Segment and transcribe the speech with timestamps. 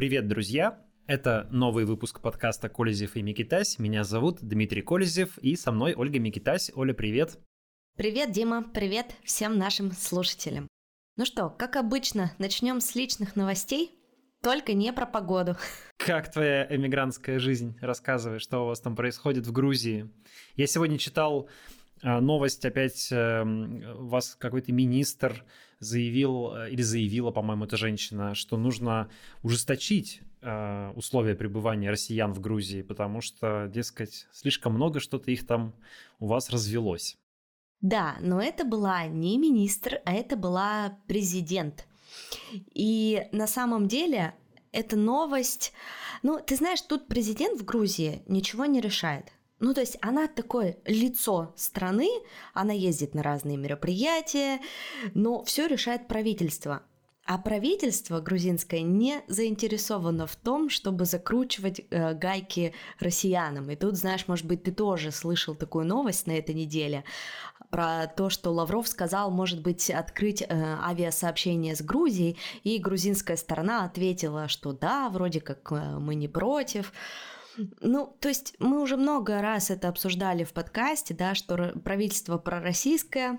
[0.00, 0.82] Привет, друзья!
[1.06, 3.78] Это новый выпуск подкаста «Колезев и Микитась».
[3.78, 6.72] Меня зовут Дмитрий Колезев, и со мной Ольга Микитась.
[6.74, 7.38] Оля, привет!
[7.98, 8.64] Привет, Дима!
[8.72, 10.68] Привет всем нашим слушателям!
[11.18, 13.90] Ну что, как обычно, начнем с личных новостей,
[14.42, 15.58] только не про погоду.
[15.98, 17.76] Как твоя эмигрантская жизнь?
[17.82, 20.10] Рассказывай, что у вас там происходит в Грузии.
[20.56, 21.50] Я сегодня читал
[22.02, 25.44] новость опять, эм, вас какой-то министр
[25.80, 29.10] заявил, э, или заявила, по-моему, эта женщина, что нужно
[29.42, 35.74] ужесточить э, условия пребывания россиян в Грузии, потому что, дескать, слишком много что-то их там
[36.18, 37.18] у вас развелось.
[37.80, 41.86] Да, но это была не министр, а это была президент.
[42.74, 44.34] И на самом деле
[44.72, 45.72] эта новость...
[46.22, 49.32] Ну, ты знаешь, тут президент в Грузии ничего не решает.
[49.60, 52.08] Ну, то есть она такое лицо страны,
[52.54, 54.60] она ездит на разные мероприятия,
[55.14, 56.82] но все решает правительство.
[57.26, 63.70] А правительство грузинское не заинтересовано в том, чтобы закручивать э, гайки россиянам.
[63.70, 67.04] И тут, знаешь, может быть, ты тоже слышал такую новость на этой неделе
[67.70, 73.84] про то, что Лавров сказал, может быть, открыть э, авиасообщение с Грузией, и грузинская сторона
[73.84, 76.92] ответила, что да, вроде как э, мы не против.
[77.80, 83.38] Ну, то есть мы уже много раз это обсуждали в подкасте, да, что правительство пророссийское,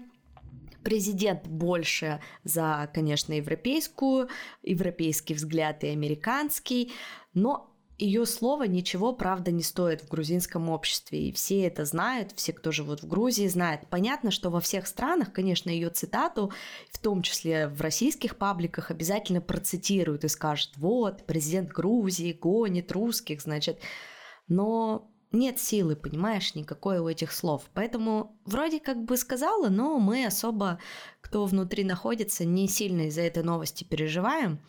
[0.83, 4.30] президент больше за, конечно, европейскую,
[4.63, 6.91] европейский взгляд и американский,
[7.33, 12.52] но ее слово ничего, правда, не стоит в грузинском обществе, и все это знают, все,
[12.52, 13.81] кто живут в Грузии, знают.
[13.91, 16.52] Понятно, что во всех странах, конечно, ее цитату,
[16.89, 23.41] в том числе в российских пабликах, обязательно процитируют и скажут, вот, президент Грузии гонит русских,
[23.41, 23.80] значит,
[24.52, 27.63] но нет силы, понимаешь, никакой у этих слов.
[27.73, 30.77] Поэтому вроде как бы сказала, но мы особо,
[31.21, 34.59] кто внутри находится, не сильно из-за этой новости переживаем.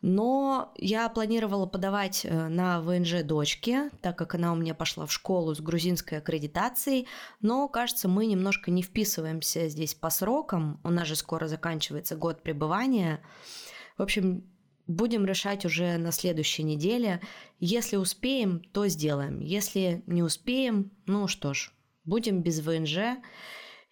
[0.00, 5.12] Но я планировала подавать э, на ВНЖ дочке, так как она у меня пошла в
[5.12, 7.06] школу с грузинской аккредитацией,
[7.40, 12.42] но, кажется, мы немножко не вписываемся здесь по срокам, у нас же скоро заканчивается год
[12.42, 13.20] пребывания.
[13.98, 14.44] В общем,
[14.90, 17.20] будем решать уже на следующей неделе.
[17.58, 19.40] Если успеем, то сделаем.
[19.40, 21.72] Если не успеем, ну что ж,
[22.04, 23.18] будем без ВНЖ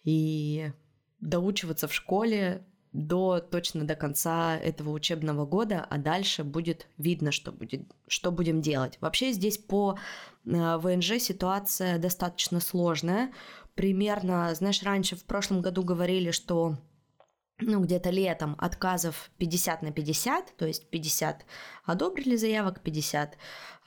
[0.03, 0.71] и
[1.19, 7.51] доучиваться в школе до точно до конца этого учебного года, а дальше будет видно, что,
[7.51, 8.97] будет, что будем делать.
[8.99, 9.97] Вообще здесь по
[10.45, 13.31] э, ВНЖ ситуация достаточно сложная.
[13.75, 16.77] Примерно, знаешь, раньше в прошлом году говорили, что
[17.59, 21.45] ну, где-то летом отказов 50 на 50, то есть 50
[21.85, 23.37] одобрили заявок, 50,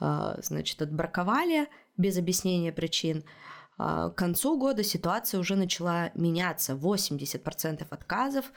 [0.01, 3.25] э, значит, отбраковали без объяснения причин.
[3.79, 6.75] Э, к концу года ситуация уже начала меняться.
[6.75, 8.53] 80% отказов,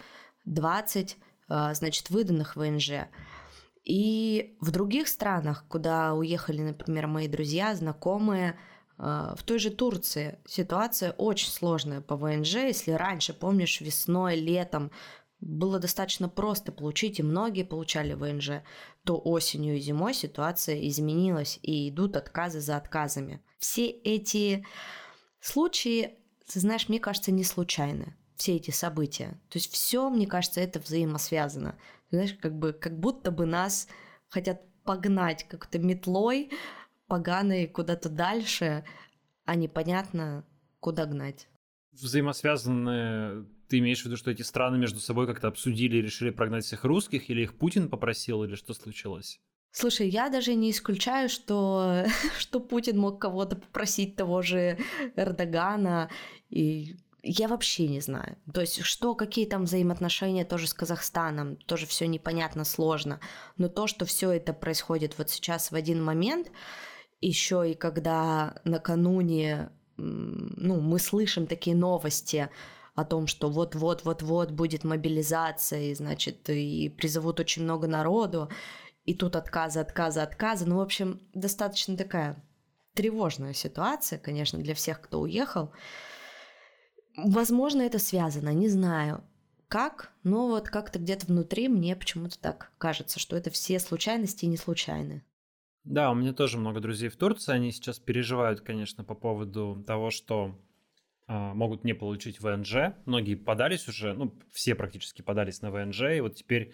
[0.46, 1.18] 20,
[1.48, 3.08] а, значит, выданных ВНЖ.
[3.84, 8.56] И в других странах, куда уехали, например, мои друзья, знакомые, а,
[8.98, 12.56] в той же Турции ситуация очень сложная по ВНЖ.
[12.56, 14.92] Если раньше, помнишь, весной, летом
[15.42, 18.64] было достаточно просто получить, и многие получали ВНЖ,
[19.04, 23.44] то осенью и зимой ситуация изменилась, и идут отказы за отказами.
[23.60, 24.66] Все эти
[25.40, 26.18] случаи,
[26.52, 29.40] ты знаешь, мне кажется, не случайны все эти события.
[29.50, 31.78] То есть все, мне кажется, это взаимосвязано.
[32.12, 33.88] Знаешь, как бы как будто бы нас
[34.28, 36.52] хотят погнать как-то метлой
[37.08, 38.84] поганой куда-то дальше,
[39.46, 40.46] а непонятно,
[40.80, 41.48] куда гнать.
[41.92, 46.66] Взаимосвязаны ты имеешь в виду, что эти страны между собой как-то обсудили и решили прогнать
[46.66, 49.40] всех русских, или их Путин попросил, или что случилось?
[49.72, 52.06] Слушай, я даже не исключаю, что,
[52.38, 54.78] что Путин мог кого-то попросить того же
[55.16, 56.10] Эрдогана,
[56.50, 58.38] и я вообще не знаю.
[58.54, 63.20] То есть, что, какие там взаимоотношения тоже с Казахстаном, тоже все непонятно, сложно.
[63.58, 66.52] Но то, что все это происходит вот сейчас в один момент,
[67.28, 72.50] еще и когда накануне ну, мы слышим такие новости
[72.96, 78.50] о том, что вот-вот-вот-вот будет мобилизация, и, значит, и призовут очень много народу,
[79.06, 80.66] и тут отказы, отказы, отказы.
[80.66, 82.44] Ну, в общем, достаточно такая
[82.94, 85.72] тревожная ситуация, конечно, для всех, кто уехал.
[87.18, 89.24] Возможно, это связано, не знаю
[89.68, 94.48] как, но вот как-то где-то внутри мне почему-то так кажется, что это все случайности и
[94.48, 95.24] не случайны.
[95.86, 100.10] Да, у меня тоже много друзей в Турции, они сейчас переживают, конечно, по поводу того,
[100.10, 100.60] что
[101.28, 102.96] э, могут не получить ВНЖ.
[103.06, 106.74] Многие подались уже, ну, все практически подались на ВНЖ, и вот теперь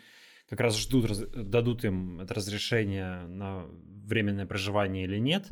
[0.49, 3.65] как раз ждут, раз, дадут им это разрешение на
[4.05, 5.49] временное проживание или нет.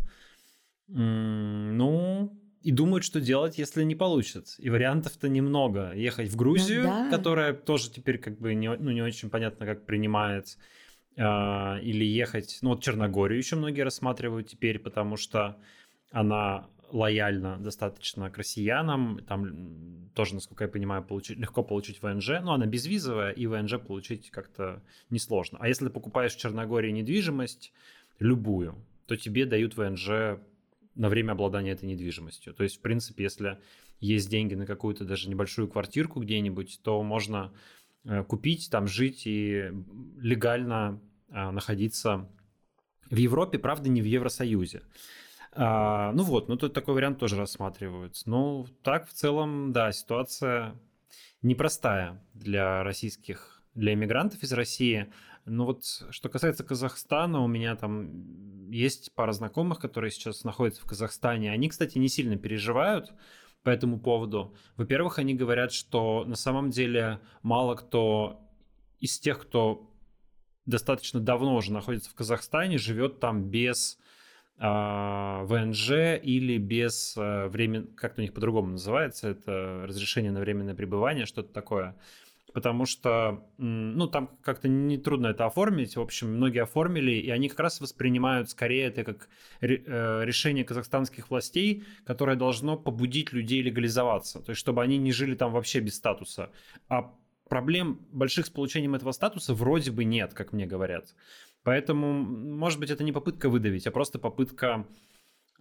[0.88, 4.62] М-м, ну, и думают, что делать, если не получится.
[4.62, 5.94] И вариантов-то немного.
[5.94, 7.10] Ехать в Грузию, ну, да.
[7.10, 10.58] которая тоже теперь как бы не, ну, не очень понятно, как принимается.
[11.18, 15.58] А, или ехать, ну вот Черногорию еще многие рассматривают теперь, потому что
[16.12, 22.54] она лояльна достаточно к россиянам, там тоже, насколько я понимаю, получить, легко получить ВНЖ, но
[22.54, 25.60] она безвизовая, и ВНЖ получить как-то несложно.
[25.62, 27.72] А если ты покупаешь в Черногории недвижимость,
[28.20, 28.76] любую,
[29.06, 30.40] то тебе дают ВНЖ
[30.96, 32.54] на время обладания этой недвижимостью.
[32.54, 33.60] То есть, в принципе, если
[34.00, 37.54] есть деньги на какую-то даже небольшую квартирку где-нибудь, то можно
[38.28, 39.72] купить, там жить и
[40.18, 41.02] легально
[41.32, 42.30] а, находиться
[43.10, 44.84] в Европе, правда, не в Евросоюзе.
[45.52, 48.30] А, ну вот, ну тут такой вариант тоже рассматривается.
[48.30, 50.76] Ну, так в целом, да, ситуация
[51.42, 55.12] непростая для российских, для иммигрантов из России.
[55.46, 60.86] Ну вот, что касается Казахстана, у меня там есть пара знакомых, которые сейчас находятся в
[60.86, 61.52] Казахстане.
[61.52, 63.12] Они, кстати, не сильно переживают
[63.64, 64.56] по этому поводу.
[64.78, 68.40] Во-первых, они говорят, что на самом деле мало кто
[69.00, 69.90] из тех, кто
[70.66, 73.98] достаточно давно уже находится в Казахстане, живет там без
[74.58, 80.76] а, ВНЖ или без а, времен, как у них по-другому называется, это разрешение на временное
[80.76, 81.96] пребывание, что-то такое.
[82.54, 85.96] Потому что, ну, там как-то нетрудно это оформить.
[85.96, 89.30] В общем, многие оформили, и они как раз воспринимают скорее это как
[89.62, 94.40] э, решение казахстанских властей, которое должно побудить людей легализоваться.
[94.40, 96.52] То есть, чтобы они не жили там вообще без статуса.
[96.88, 97.14] А
[97.50, 101.16] проблем больших с получением этого статуса вроде бы нет, как мне говорят.
[101.64, 104.88] Поэтому, может быть, это не попытка выдавить, а просто попытка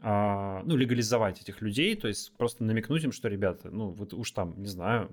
[0.01, 4.55] ну, легализовать этих людей, то есть просто намекнуть им, что, ребята, ну, вот уж там,
[4.57, 5.11] не знаю,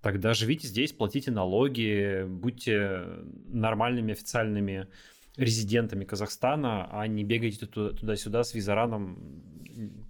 [0.00, 3.02] тогда живите здесь, платите налоги, будьте
[3.46, 4.88] нормальными официальными
[5.36, 9.42] резидентами Казахстана, а не бегайте туда-сюда с визараном.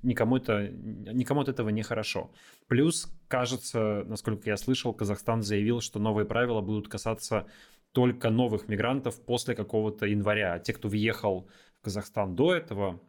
[0.03, 2.31] Никому, это, никому от этого не хорошо.
[2.69, 7.47] Плюс, кажется, насколько я слышал, Казахстан заявил, что новые правила будут касаться
[7.91, 10.55] только новых мигрантов после какого-то января.
[10.55, 11.49] А те, кто въехал
[11.81, 13.01] в Казахстан до этого,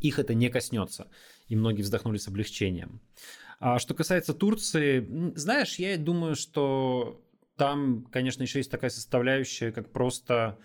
[0.00, 1.08] их это не коснется.
[1.48, 3.00] И многие вздохнули с облегчением.
[3.60, 7.22] А что касается Турции, знаешь, я думаю, что
[7.56, 10.58] там, конечно, еще есть такая составляющая, как просто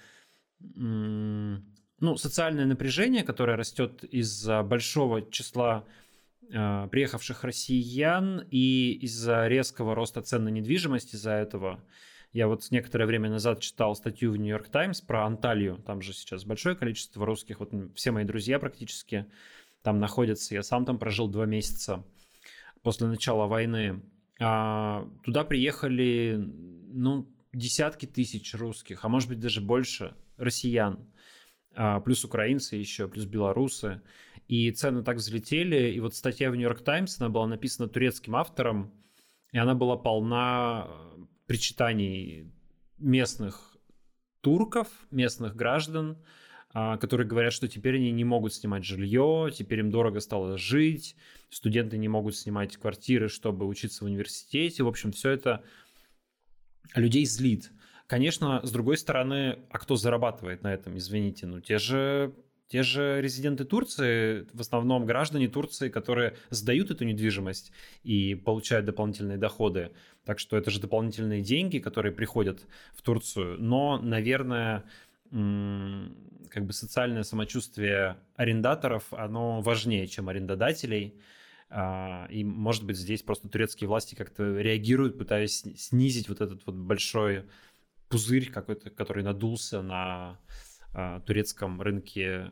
[0.59, 5.85] ну, социальное напряжение, которое растет из-за большого числа
[6.49, 11.83] э, приехавших россиян и из-за резкого роста цен на недвижимость из-за этого.
[12.31, 15.77] Я вот некоторое время назад читал статью в Нью-Йорк Таймс про Анталию.
[15.85, 17.59] Там же сейчас большое количество русских.
[17.59, 19.25] Вот все мои друзья практически
[19.81, 20.53] там находятся.
[20.53, 22.05] Я сам там прожил два месяца
[22.83, 24.03] после начала войны.
[24.39, 30.99] А, туда приехали, ну, десятки тысяч русских, а может быть даже больше россиян.
[31.73, 34.01] А, плюс украинцы еще, плюс белорусы.
[34.47, 35.91] И цены так взлетели.
[35.91, 38.91] И вот статья в Нью-Йорк Таймс, она была написана турецким автором,
[39.51, 40.87] и она была полна
[41.49, 42.53] причитаний
[42.99, 43.75] местных
[44.41, 46.23] турков, местных граждан,
[46.71, 51.15] а, которые говорят, что теперь они не могут снимать жилье, теперь им дорого стало жить,
[51.49, 54.83] студенты не могут снимать квартиры, чтобы учиться в университете.
[54.83, 55.63] В общем, все это
[56.93, 57.71] людей злит.
[58.05, 62.31] Конечно, с другой стороны, а кто зарабатывает на этом, извините, ну те же
[62.69, 67.71] те же резиденты Турции, в основном граждане Турции, которые сдают эту недвижимость
[68.03, 69.91] и получают дополнительные доходы.
[70.23, 72.61] Так что это же дополнительные деньги, которые приходят
[72.93, 73.59] в Турцию.
[73.59, 74.83] Но, наверное,
[75.31, 81.15] как бы социальное самочувствие арендаторов, оно важнее, чем арендодателей.
[81.71, 86.75] А, и, может быть, здесь просто турецкие власти как-то реагируют, пытаясь снизить вот этот вот
[86.75, 87.45] большой
[88.09, 90.39] пузырь какой-то, который надулся на
[91.25, 92.51] турецком рынке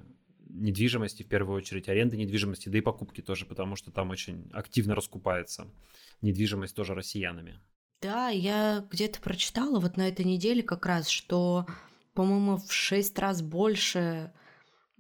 [0.50, 4.96] недвижимости, в первую очередь аренды недвижимости, да и покупки тоже, потому что там очень активно
[4.96, 5.67] раскупается
[6.22, 7.60] недвижимость тоже россиянами.
[8.01, 11.65] Да, я где-то прочитала вот на этой неделе как раз, что,
[12.13, 14.32] по-моему, в шесть раз больше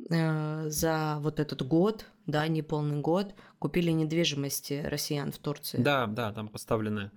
[0.09, 5.77] э, за вот этот год, да, не полный год, купили недвижимости россиян в Турции.
[5.77, 7.11] Да, да, там поставлены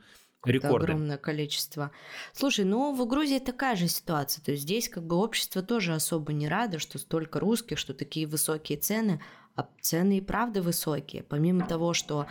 [0.44, 0.84] Рекорды.
[0.84, 1.90] огромное количество.
[2.32, 4.42] Слушай, ну в Грузии такая же ситуация.
[4.42, 8.26] То есть здесь как бы общество тоже особо не радо, что столько русских, что такие
[8.26, 9.20] высокие цены,
[9.54, 11.22] а цены и правда высокие.
[11.22, 12.26] Помимо того, что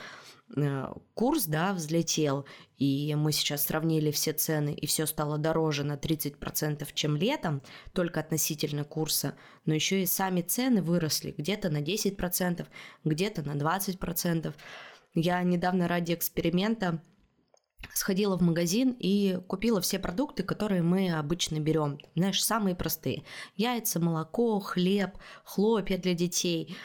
[0.56, 2.46] э, курс, да, взлетел,
[2.78, 7.62] и мы сейчас сравнили все цены, и все стало дороже на 30%, чем летом,
[7.94, 9.36] только относительно курса,
[9.66, 12.66] но еще и сами цены выросли где-то на 10%,
[13.04, 14.56] где-то на 20%.
[15.13, 17.04] Я недавно ради эксперимента
[17.94, 22.00] сходила в магазин и купила все продукты, которые мы обычно берем.
[22.16, 23.24] Знаешь, самые простые.
[23.56, 26.76] Яйца, молоко, хлеб, хлопья для детей.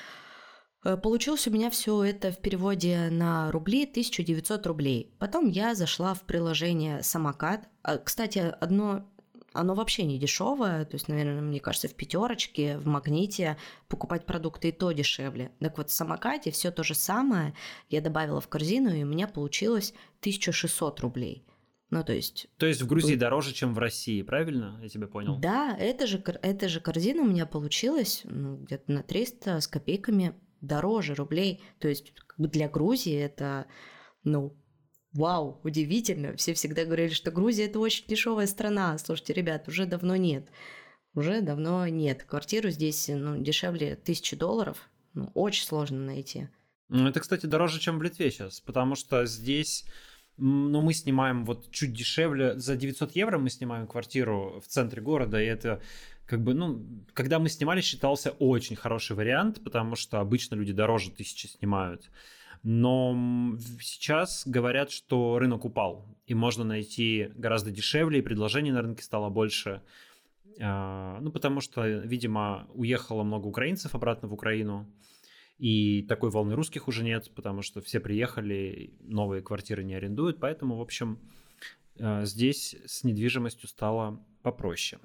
[0.85, 5.15] Э, получилось у меня все это в переводе на рубли 1900 рублей.
[5.19, 7.69] Потом я зашла в приложение «Самокат».
[7.83, 9.09] А, кстати, одно
[9.55, 10.85] оно вообще не дешевое.
[10.85, 13.57] То есть, наверное, мне кажется, в пятерочке, в магните
[13.89, 15.53] покупать продукты и то дешевле.
[15.61, 17.55] Так вот, в самокате все то же самое
[17.89, 21.47] я добавила в корзину, и у меня получилось 1600 рублей.
[21.91, 22.49] Ну, то есть...
[22.57, 24.79] То есть в Грузии дороже, чем в России, правильно?
[24.83, 25.39] Я тебя понял.
[25.39, 30.35] Да, это же, эта же корзина у меня получилась ну, где-то на 300 с копейками
[30.61, 31.63] дороже рублей.
[31.79, 33.67] То есть для Грузии это,
[34.25, 34.57] ну,
[35.15, 36.37] вау, удивительно.
[36.37, 38.99] Все всегда говорили, что Грузия это очень дешевая страна.
[38.99, 40.49] Слушайте, ребят, уже давно нет.
[41.15, 42.25] Уже давно нет.
[42.25, 44.91] Квартиру здесь ну, дешевле тысячи долларов.
[45.15, 46.49] Ну, очень сложно найти.
[46.89, 49.85] Ну, это, кстати, дороже, чем в Литве сейчас, потому что здесь
[50.37, 55.41] ну, мы снимаем вот чуть дешевле, за 900 евро мы снимаем квартиру в центре города,
[55.41, 55.81] и это
[56.27, 61.11] как бы, ну, когда мы снимали, считался очень хороший вариант, потому что обычно люди дороже
[61.11, 62.11] тысячи снимают.
[62.65, 69.03] Но сейчас говорят, что рынок упал, и можно найти гораздо дешевле, и предложений на рынке
[69.05, 69.83] стало больше.
[70.59, 74.91] А, ну, потому что, видимо, уехало много украинцев обратно в Украину,
[75.59, 80.79] и такой волны русских уже нет, потому что все приехали, новые квартиры не арендуют, поэтому,
[80.79, 81.19] в общем,
[82.01, 85.03] а, здесь с недвижимостью стало попроще.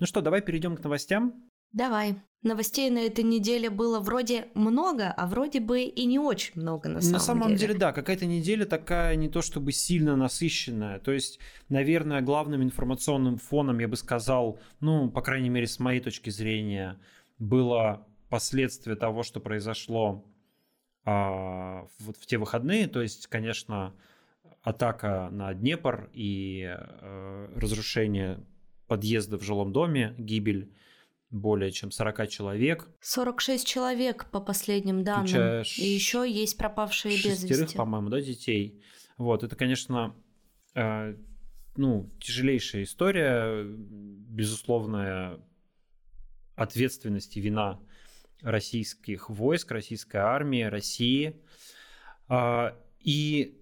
[0.00, 1.51] Ну что, давай перейдем к новостям.
[1.72, 2.16] Давай.
[2.42, 7.00] Новостей на этой неделе было вроде много, а вроде бы и не очень много на
[7.00, 7.12] самом деле.
[7.12, 10.98] На самом деле, деле да, какая-то неделя такая не то чтобы сильно насыщенная.
[10.98, 11.38] То есть,
[11.68, 16.98] наверное, главным информационным фоном, я бы сказал, ну, по крайней мере, с моей точки зрения,
[17.38, 20.24] было последствие того, что произошло
[21.04, 22.88] а, вот в те выходные.
[22.88, 23.94] То есть, конечно,
[24.62, 28.40] атака на Днепр и а, разрушение
[28.88, 30.72] подъезда в жилом доме, гибель
[31.32, 32.88] более чем 40 человек.
[33.00, 35.62] 46 человек по последним данным.
[35.78, 37.76] И еще есть пропавшие без вести.
[37.76, 38.80] по-моему, да, детей.
[39.16, 40.14] Вот, это, конечно,
[40.74, 41.16] э,
[41.76, 45.40] ну, тяжелейшая история, безусловная
[46.54, 47.80] ответственность и вина
[48.42, 51.40] российских войск, российской армии, России.
[52.28, 53.58] Э, и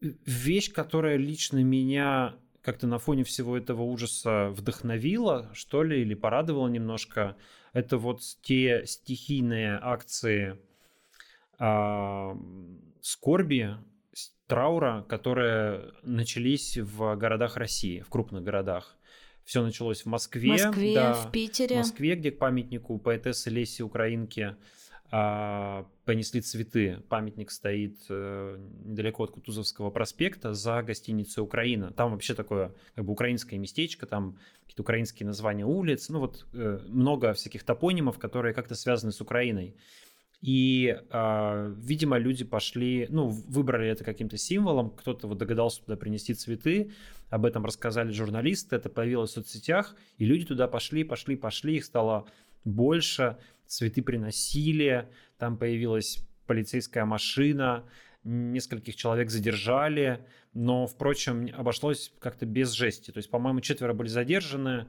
[0.00, 2.36] вещь, которая лично меня
[2.70, 7.36] как-то на фоне всего этого ужаса вдохновило, что ли, или порадовало немножко,
[7.72, 10.56] это вот те стихийные акции
[11.58, 12.36] э,
[13.00, 13.76] скорби,
[14.46, 18.96] траура, которые начались в городах России, в крупных городах.
[19.42, 20.52] Все началось в Москве.
[20.52, 21.74] Москве, да, в Питере.
[21.74, 24.54] В Москве, где к памятнику поэтессы Леси Украинки
[25.10, 27.02] понесли цветы.
[27.08, 31.92] Памятник стоит э, недалеко от Кутузовского проспекта за гостиницей «Украина».
[31.92, 36.78] Там вообще такое как бы украинское местечко, там какие-то украинские названия улиц, ну вот э,
[36.86, 39.74] много всяких топонимов, которые как-то связаны с Украиной.
[40.42, 46.34] И, э, видимо, люди пошли, ну, выбрали это каким-то символом, кто-то вот догадался туда принести
[46.34, 46.92] цветы,
[47.28, 51.84] об этом рассказали журналисты, это появилось в соцсетях, и люди туда пошли, пошли, пошли, их
[51.84, 52.26] стало
[52.64, 53.36] больше,
[53.70, 55.08] цветы приносили,
[55.38, 57.88] там появилась полицейская машина,
[58.24, 63.12] нескольких человек задержали, но, впрочем, обошлось как-то без жести.
[63.12, 64.88] То есть, по-моему, четверо были задержаны,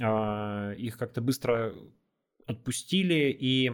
[0.00, 1.72] а, их как-то быстро
[2.46, 3.72] отпустили, и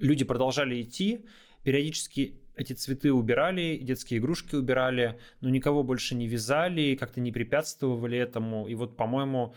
[0.00, 1.24] люди продолжали идти,
[1.62, 8.18] периодически эти цветы убирали, детские игрушки убирали, но никого больше не вязали, как-то не препятствовали
[8.18, 8.66] этому.
[8.66, 9.54] И вот, по-моему,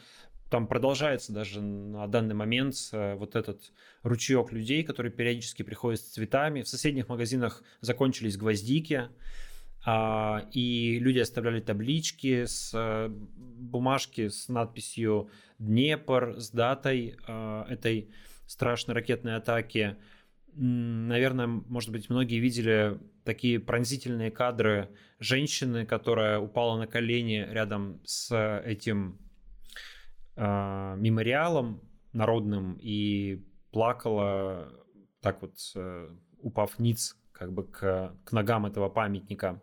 [0.53, 3.71] там продолжается даже на данный момент э, вот этот
[4.03, 6.61] ручеек людей, которые периодически приходят с цветами.
[6.61, 9.09] В соседних магазинах закончились гвоздики,
[9.83, 18.11] а, и люди оставляли таблички с э, бумажки с надписью «Днепр», с датой э, этой
[18.45, 19.95] страшной ракетной атаки.
[20.53, 28.61] Наверное, может быть, многие видели такие пронзительные кадры женщины, которая упала на колени рядом с
[28.63, 29.17] этим
[30.35, 31.81] э, мемориалом
[32.13, 34.71] народным и плакала
[35.21, 36.09] так вот, э,
[36.39, 39.61] упав ниц как бы к, к ногам этого памятника.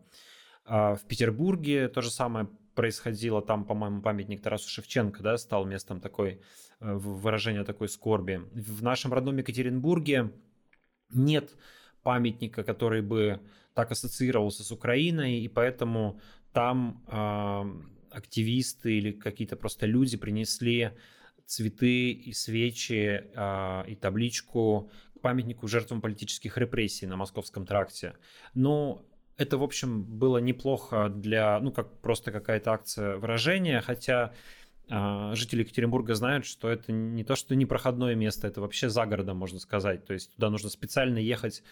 [0.64, 3.42] А в Петербурге то же самое происходило.
[3.42, 6.40] Там, по-моему, памятник Тарасу Шевченко да, стал местом такой
[6.80, 8.42] э, выражения такой скорби.
[8.52, 10.32] В нашем родном Екатеринбурге
[11.12, 11.50] нет
[12.02, 13.40] памятника, который бы
[13.74, 16.20] так ассоциировался с Украиной, и поэтому
[16.52, 20.92] там э, активисты или какие-то просто люди принесли
[21.46, 28.14] цветы и свечи э, и табличку к памятнику жертвам политических репрессий на Московском тракте.
[28.54, 29.04] Но
[29.36, 34.34] это, в общем, было неплохо для, ну, как просто какая-то акция выражения, хотя
[34.90, 39.36] а, жители Екатеринбурга знают, что это не то, что непроходное место, это вообще за городом,
[39.36, 40.04] можно сказать.
[40.04, 41.62] То есть туда нужно специально ехать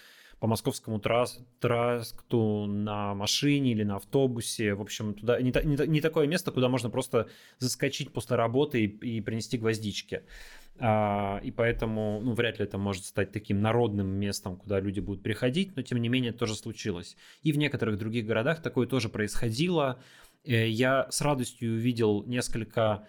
[0.40, 4.74] по московскому трасс, тракту на машине или на автобусе.
[4.74, 7.28] В общем, туда не, не, не такое место, куда можно просто
[7.58, 10.22] заскочить после работы и, и принести гвоздички.
[10.80, 15.22] А, и поэтому, ну, вряд ли это может стать таким народным местом, куда люди будут
[15.22, 17.16] приходить, но тем не менее это тоже случилось.
[17.42, 20.00] И в некоторых других городах такое тоже происходило.
[20.44, 23.08] Э, я с радостью увидел несколько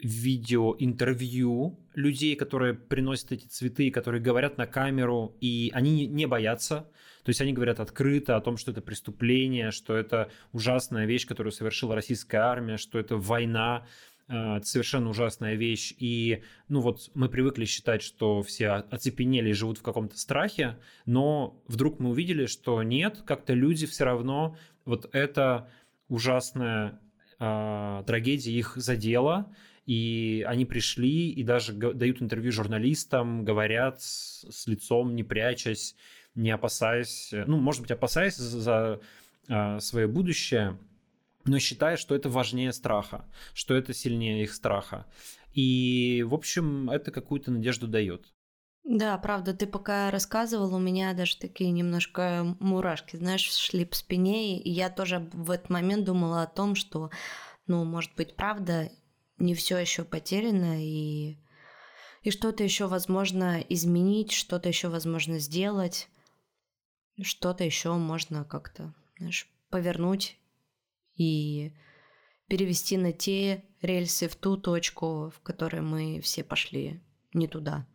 [0.00, 6.88] видеоинтервью людей, которые приносят эти цветы, которые говорят на камеру, и они не боятся.
[7.24, 11.52] То есть они говорят открыто о том, что это преступление, что это ужасная вещь, которую
[11.52, 13.86] совершила российская армия, что это война,
[14.28, 15.92] э, это совершенно ужасная вещь.
[15.98, 21.60] И, ну вот, мы привыкли считать, что все оцепенели и живут в каком-то страхе, но
[21.66, 25.68] вдруг мы увидели, что нет, как-то люди все равно вот это
[26.08, 27.00] ужасная
[27.40, 29.52] э, трагедия их задела,
[29.88, 35.96] и они пришли и даже дают интервью журналистам, говорят с, с лицом, не прячась,
[36.34, 39.00] не опасаясь, ну, может быть, опасаясь за, за
[39.48, 40.78] э, свое будущее,
[41.46, 45.06] но считая, что это важнее страха, что это сильнее их страха.
[45.54, 48.26] И, в общем, это какую-то надежду дает.
[48.84, 54.60] Да, правда, ты пока рассказывал, у меня даже такие немножко мурашки, знаешь, шли по спине,
[54.60, 57.08] и я тоже в этот момент думала о том, что,
[57.66, 58.90] ну, может быть, правда,
[59.38, 61.38] не все еще потеряно, и,
[62.22, 66.08] и что-то еще возможно изменить, что-то еще возможно сделать,
[67.22, 70.38] что-то еще можно как-то, знаешь, повернуть
[71.16, 71.72] и
[72.48, 77.02] перевести на те рельсы в ту точку, в которой мы все пошли
[77.32, 77.86] не туда.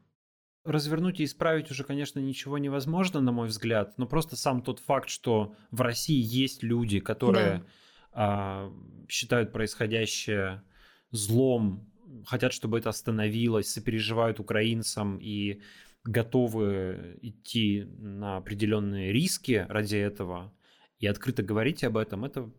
[0.64, 5.10] Развернуть и исправить уже, конечно, ничего невозможно, на мой взгляд, но просто сам тот факт,
[5.10, 7.66] что в России есть люди, которые да.
[8.14, 8.74] а,
[9.10, 10.64] считают происходящее
[11.14, 11.90] злом,
[12.26, 15.62] хотят, чтобы это остановилось, сопереживают украинцам и
[16.04, 20.54] готовы идти на определенные риски ради этого.
[21.00, 22.52] И открыто говорить об этом, это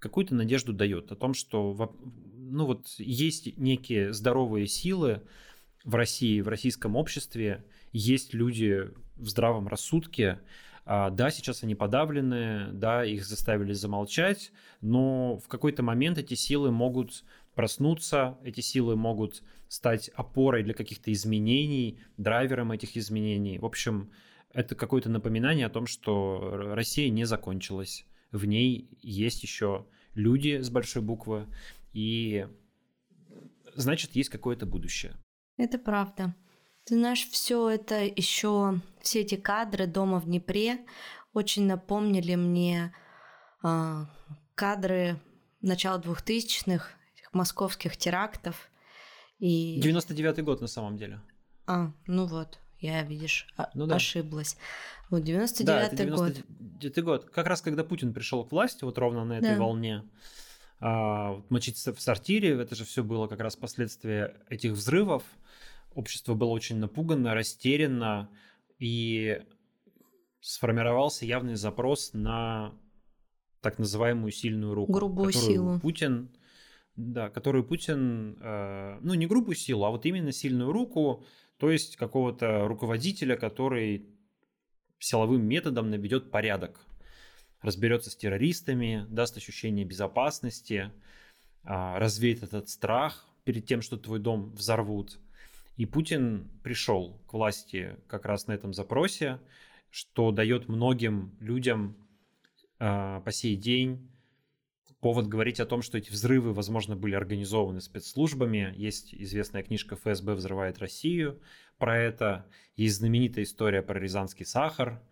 [0.00, 1.94] какую-то надежду дает о том, что
[2.36, 5.22] ну вот есть некие здоровые силы
[5.84, 10.40] в России, в российском обществе, есть люди в здравом рассудке,
[10.84, 16.72] а, да, сейчас они подавлены, да, их заставили замолчать, но в какой-то момент эти силы
[16.72, 17.22] могут
[17.60, 23.58] проснуться, эти силы могут стать опорой для каких-то изменений, драйвером этих изменений.
[23.58, 24.10] В общем,
[24.50, 28.06] это какое-то напоминание о том, что Россия не закончилась.
[28.32, 31.48] В ней есть еще люди с большой буквы,
[31.92, 32.48] и
[33.74, 35.12] значит, есть какое-то будущее.
[35.58, 36.34] Это правда.
[36.84, 40.78] Ты знаешь, все это еще, все эти кадры дома в Днепре
[41.34, 42.94] очень напомнили мне
[43.62, 44.06] э,
[44.54, 45.20] кадры
[45.60, 46.96] начала двухтысячных
[47.32, 48.70] московских терактов.
[49.38, 49.80] И...
[49.80, 51.20] 99-й год на самом деле.
[51.66, 53.96] А, ну вот, я, видишь, ну, да.
[53.96, 54.56] ошиблась.
[55.08, 57.04] Вот 99-й да, 99 год.
[57.04, 57.30] год.
[57.30, 59.58] Как раз когда Путин пришел к власти, вот ровно на этой да.
[59.58, 60.04] волне,
[60.80, 65.22] а, мочиться в сортире, это же все было как раз последствия этих взрывов.
[65.94, 68.30] Общество было очень напугано, растеряно,
[68.78, 69.42] и
[70.40, 72.72] сформировался явный запрос на
[73.60, 74.92] так называемую сильную руку.
[74.92, 75.78] Грубую силу.
[75.80, 76.30] Путин
[76.96, 81.24] да, которую Путин, э, ну не грубую силу, а вот именно сильную руку,
[81.58, 84.06] то есть какого-то руководителя, который
[84.98, 86.86] силовым методом наведет порядок,
[87.62, 90.90] разберется с террористами, даст ощущение безопасности,
[91.64, 95.18] э, развеет этот страх перед тем, что твой дом взорвут.
[95.76, 99.40] И Путин пришел к власти как раз на этом запросе,
[99.90, 101.96] что дает многим людям
[102.78, 104.10] э, по сей день
[105.00, 108.72] повод говорить о том, что эти взрывы, возможно, были организованы спецслужбами.
[108.76, 111.40] Есть известная книжка «ФСБ взрывает Россию»
[111.78, 112.46] про это.
[112.76, 115.02] Есть знаменитая история про рязанский сахар.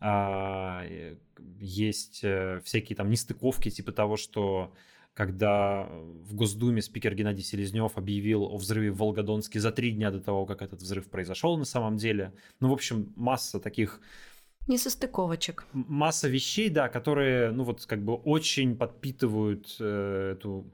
[0.00, 0.84] А,
[1.60, 4.74] есть э, всякие там нестыковки типа того, что
[5.14, 10.20] когда в Госдуме спикер Геннадий Селезнев объявил о взрыве в Волгодонске за три дня до
[10.20, 12.32] того, как этот взрыв произошел на самом деле.
[12.60, 14.00] Ну, в общем, масса таких
[14.68, 15.66] Несостыковочек.
[15.72, 20.72] Масса вещей, да, которые, ну вот, как бы очень подпитывают э, эту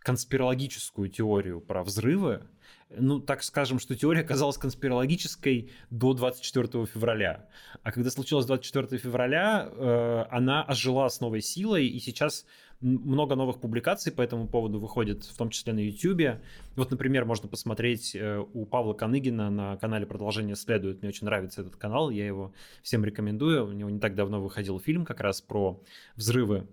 [0.00, 2.42] конспирологическую теорию про взрывы.
[2.90, 7.48] Ну, так скажем, что теория оказалась конспирологической до 24 февраля.
[7.82, 12.44] А когда случилось 24 февраля, э, она ожила с новой силой, и сейчас
[12.82, 16.40] много новых публикаций по этому поводу выходит, в том числе на YouTube.
[16.76, 21.00] Вот, например, можно посмотреть э, у Павла Коныгина на канале «Продолжение следует».
[21.00, 23.66] Мне очень нравится этот канал, я его всем рекомендую.
[23.66, 25.80] У него не так давно выходил фильм как раз про
[26.16, 26.66] взрывы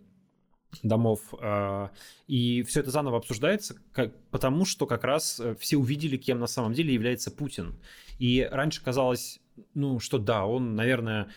[0.84, 1.34] домов.
[1.40, 1.92] А,
[2.28, 3.76] и все это заново обсуждается,
[4.32, 7.80] потому что как раз э, все увидели, кем на самом деле является Путин.
[8.20, 9.40] И раньше казалось,
[9.74, 11.30] ну, что да, он, наверное,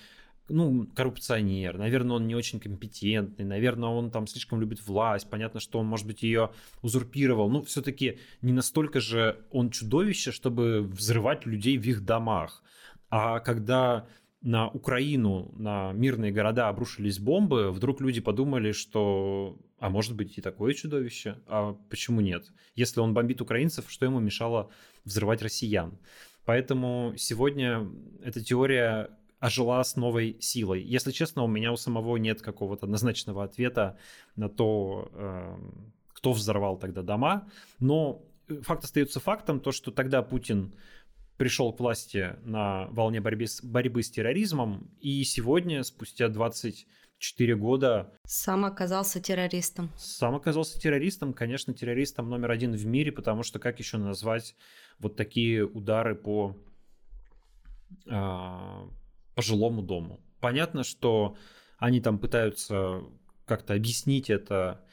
[0.49, 5.79] ну, коррупционер, наверное, он не очень компетентный, наверное, он там слишком любит власть, понятно, что
[5.79, 6.51] он, может быть, ее
[6.83, 12.63] узурпировал, но все-таки не настолько же он чудовище, чтобы взрывать людей в их домах.
[13.09, 14.07] А когда
[14.43, 20.41] на Украину, на мирные города обрушились бомбы, вдруг люди подумали, что, а может быть и
[20.41, 22.53] такое чудовище, а почему нет?
[22.75, 24.71] Если он бомбит украинцев, что ему мешало
[25.05, 25.97] взрывать россиян?
[26.45, 27.89] Поэтому сегодня
[28.25, 29.11] эта теория
[29.43, 30.83] ожила с новой силой.
[30.85, 33.99] Если честно, у меня у самого нет какого-то однозначного ответа
[34.37, 37.49] на то, эм, кто взорвал тогда дома,
[37.81, 38.23] но
[38.63, 40.77] факт остается фактом, то, что тогда Путин
[41.39, 48.13] пришел к власти на волне борьбы с, борьбы с терроризмом, и сегодня, спустя 24 года...
[48.25, 49.91] Сам оказался террористом.
[49.97, 54.55] Сам оказался террористом, конечно, террористом номер один в мире, потому что как еще назвать
[55.01, 56.57] вот такие удары по,
[58.07, 59.02] э, по
[59.37, 60.21] жилому дому?
[60.41, 61.37] Понятно, что
[61.79, 63.03] они там пытаются
[63.47, 64.85] как-то объяснить это.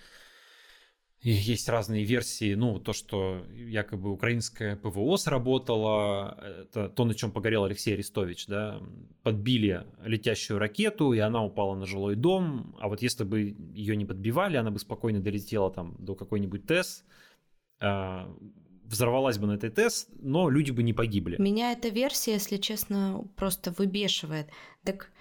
[1.21, 7.65] Есть разные версии, ну, то, что якобы украинское ПВО сработало, это то, на чем погорел
[7.65, 8.82] Алексей Арестович, да,
[9.21, 14.06] подбили летящую ракету, и она упала на жилой дом, а вот если бы ее не
[14.06, 17.04] подбивали, она бы спокойно долетела там до какой-нибудь ТЭС,
[18.89, 21.38] взорвалась бы на этой ТЭС, но люди бы не погибли.
[21.39, 24.49] Меня эта версия, если честно, просто выбешивает.
[24.84, 25.12] Так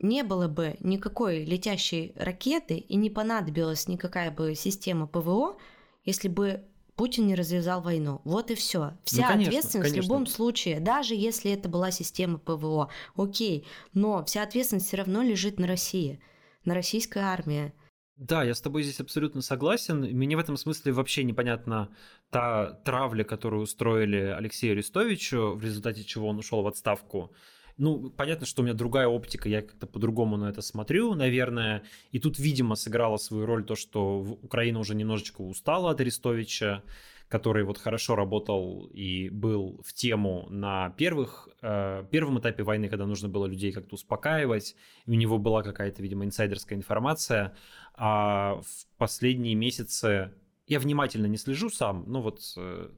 [0.00, 5.58] не было бы никакой летящей ракеты и не понадобилась никакая бы система ПВО,
[6.04, 6.64] если бы
[6.96, 8.20] Путин не развязал войну.
[8.24, 8.98] Вот и все.
[9.04, 10.02] Вся ну, конечно, ответственность конечно.
[10.02, 15.22] в любом случае, даже если это была система ПВО, окей, но вся ответственность все равно
[15.22, 16.20] лежит на России,
[16.64, 17.72] на российской армии.
[18.16, 20.00] Да, я с тобой здесь абсолютно согласен.
[20.00, 21.88] Мне в этом смысле вообще непонятна
[22.30, 27.32] та травля, которую устроили Алексею Арестовичу, в результате чего он ушел в отставку.
[27.78, 31.84] Ну, понятно, что у меня другая оптика, я как-то по-другому на это смотрю, наверное.
[32.10, 36.82] И тут, видимо, сыграла свою роль то, что Украина уже немножечко устала от Арестовича,
[37.28, 43.06] который вот хорошо работал и был в тему на первых, э, первом этапе войны, когда
[43.06, 44.74] нужно было людей как-то успокаивать,
[45.06, 47.54] и у него была какая-то, видимо, инсайдерская информация,
[47.94, 50.32] а в последние месяцы
[50.68, 52.90] я внимательно не слежу сам, ну вот э,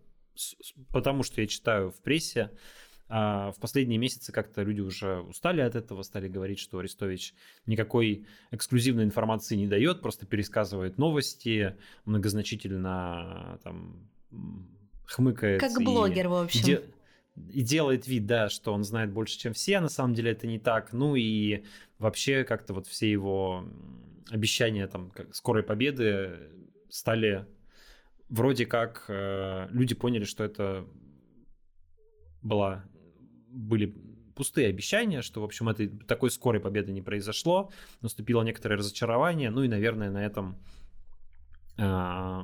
[0.92, 2.50] потому что я читаю в прессе,
[3.08, 7.34] а в последние месяцы как-то люди уже устали от этого, стали говорить, что Арестович
[7.66, 14.08] никакой эксклюзивной информации не дает, просто пересказывает новости, многозначительно там
[15.06, 15.60] хмыкает.
[15.60, 16.62] Как блогер, в общем.
[16.62, 16.84] Де-
[17.52, 20.46] и делает вид, да, что он знает больше, чем все, а на самом деле это
[20.46, 20.92] не так.
[20.92, 21.64] Ну и
[21.98, 23.64] вообще как-то вот все его
[24.30, 26.38] обещания там скорой победы
[26.90, 27.46] стали
[28.30, 30.86] вроде как э, люди поняли, что это
[32.42, 32.84] была
[33.48, 33.94] были
[34.34, 39.62] пустые обещания, что, в общем, этой такой скорой победы не произошло, наступило некоторое разочарование, ну
[39.64, 40.56] и, наверное, на этом
[41.76, 42.42] э,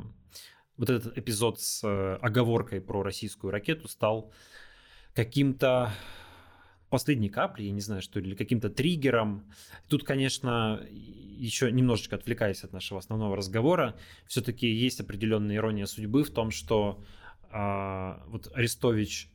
[0.76, 4.32] вот этот эпизод с э, оговоркой про российскую ракету стал
[5.14, 5.92] каким-то
[6.88, 9.44] последней каплей, я не знаю, что или каким-то триггером.
[9.88, 13.96] Тут, конечно, еще немножечко отвлекаясь от нашего основного разговора,
[14.26, 17.02] все-таки есть определенная ирония судьбы в том, что
[17.50, 19.28] э, вот Арестович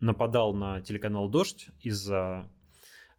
[0.00, 2.48] нападал на телеканал «Дождь» из-за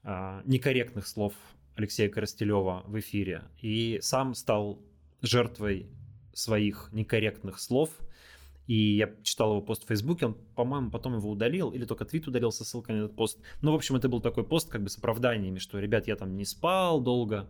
[0.03, 1.33] э, некорректных слов
[1.75, 4.79] Алексея Коростелева в эфире и сам стал
[5.21, 5.87] жертвой
[6.33, 7.89] своих некорректных слов.
[8.67, 12.27] И я читал его пост в Фейсбуке, он, по-моему, потом его удалил, или только твит
[12.27, 13.39] удалил со ссылкой на этот пост.
[13.61, 16.35] Ну, в общем, это был такой пост как бы с оправданиями, что, ребят, я там
[16.37, 17.49] не спал долго,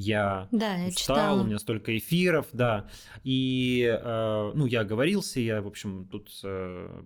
[0.00, 1.42] я да, я устал, читала.
[1.42, 2.88] у меня столько эфиров, да.
[3.22, 7.02] И, э, ну, я оговорился, я, в общем, тут э,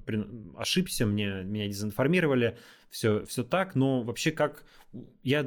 [0.57, 2.57] ошибся, мне, меня дезинформировали,
[2.91, 4.65] все, все так, но вообще как...
[5.25, 5.41] Я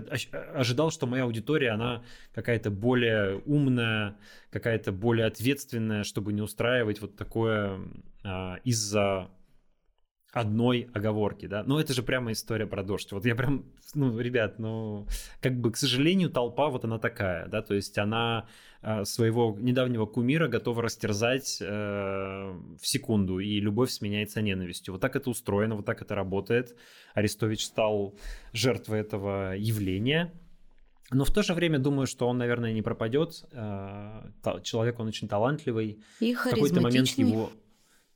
[0.54, 4.18] ожидал, что моя аудитория, она какая-то более умная,
[4.50, 7.80] какая-то более ответственная, чтобы не устраивать вот такое
[8.26, 9.30] э, из-за
[10.32, 11.64] одной оговорки, да.
[11.64, 13.12] Но это же прямо история про дождь.
[13.12, 15.08] Вот я прям, ну, ребят, ну,
[15.42, 18.48] как бы, к сожалению, толпа вот она такая, да, то есть она
[18.82, 24.94] э, своего недавнего кумира готова растерзать э, в секунду, и любовь сменяется ненавистью.
[24.94, 26.76] Вот так это устроено, вот так это работает.
[27.14, 28.16] Арестович стал
[28.54, 30.34] жертвой этого явления.
[31.10, 33.46] Но в то же время думаю, что он, наверное, не пропадет.
[33.54, 34.30] Э,
[34.64, 36.00] человек, он очень талантливый.
[36.20, 37.50] И в какой-то момент его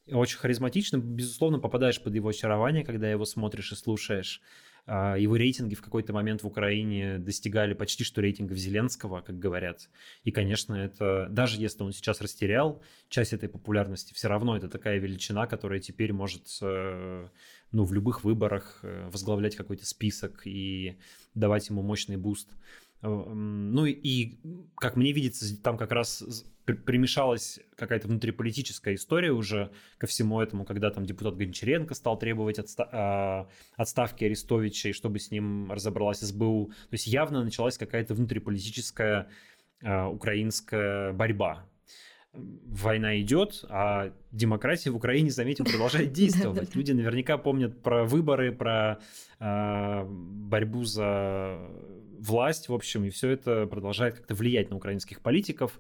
[0.08, 4.42] очень харизматичным, безусловно, попадаешь под его очарование, когда его смотришь и слушаешь.
[4.88, 9.90] А, его рейтинги в какой-то момент в Украине достигали почти что рейтингов Зеленского, как говорят.
[10.24, 14.98] И, конечно, это даже если он сейчас растерял часть этой популярности, все равно это такая
[14.98, 17.28] величина, которая теперь может э,
[17.72, 20.98] ну, в любых выборах э, возглавлять какой-то список и
[21.36, 22.50] давать ему мощный буст.
[23.02, 24.38] Ну и,
[24.76, 26.24] как мне видится, там как раз
[26.66, 32.88] примешалась какая-то внутриполитическая история уже ко всему этому, когда там депутат Гончаренко стал требовать отста-
[32.92, 36.68] а, отставки Арестовича, и чтобы с ним разобралась СБУ.
[36.68, 39.30] То есть явно началась какая-то внутриполитическая
[39.84, 41.66] а, украинская борьба.
[42.34, 46.76] Война идет, а демократия в Украине, заметим, продолжает действовать.
[46.76, 49.00] Люди наверняка помнят про выборы, про
[49.40, 51.60] а, борьбу за
[52.22, 55.80] власть, в общем, и все это продолжает как-то влиять на украинских политиков.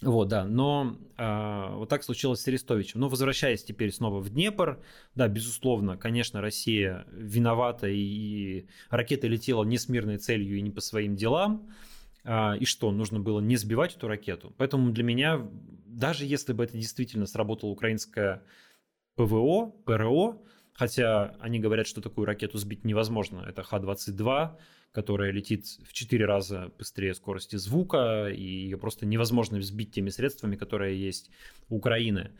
[0.00, 3.00] Вот, да, но э, вот так случилось с Арестовичем.
[3.00, 4.80] Но возвращаясь теперь снова в Днепр,
[5.16, 10.80] да, безусловно, конечно, Россия виновата, и ракета летела не с мирной целью и не по
[10.80, 11.68] своим делам.
[12.22, 14.54] Э, и что, нужно было не сбивать эту ракету.
[14.56, 15.48] Поэтому для меня,
[15.86, 18.44] даже если бы это действительно сработало украинское
[19.16, 20.40] ПВО, ПРО,
[20.74, 24.56] хотя они говорят, что такую ракету сбить невозможно, это Х-22,
[24.92, 30.56] которая летит в 4 раза быстрее скорости звука, и ее просто невозможно взбить теми средствами,
[30.56, 31.30] которые есть
[31.68, 32.32] у Украины.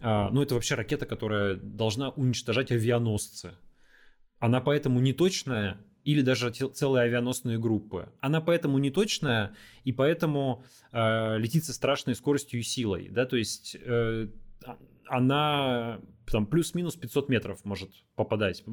[0.00, 3.52] А, ну, это вообще ракета, которая должна уничтожать авианосцы.
[4.38, 8.08] Она поэтому неточная, или даже целые авианосные группы.
[8.20, 13.08] Она поэтому неточная, и поэтому э, летит со страшной скоростью и силой.
[13.08, 13.24] Да?
[13.24, 14.28] То есть э,
[15.06, 18.64] она там плюс-минус 500 метров может попадать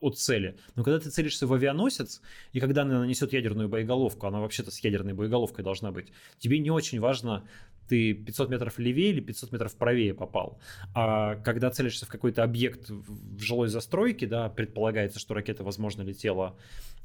[0.00, 0.56] от цели.
[0.76, 2.20] Но когда ты целишься в авианосец,
[2.52, 6.70] и когда она нанесет ядерную боеголовку, она вообще-то с ядерной боеголовкой должна быть, тебе не
[6.70, 7.48] очень важно,
[7.88, 10.60] ты 500 метров левее или 500 метров правее попал.
[10.94, 16.56] А когда целишься в какой-то объект в жилой застройке, да, предполагается, что ракета, возможно, летела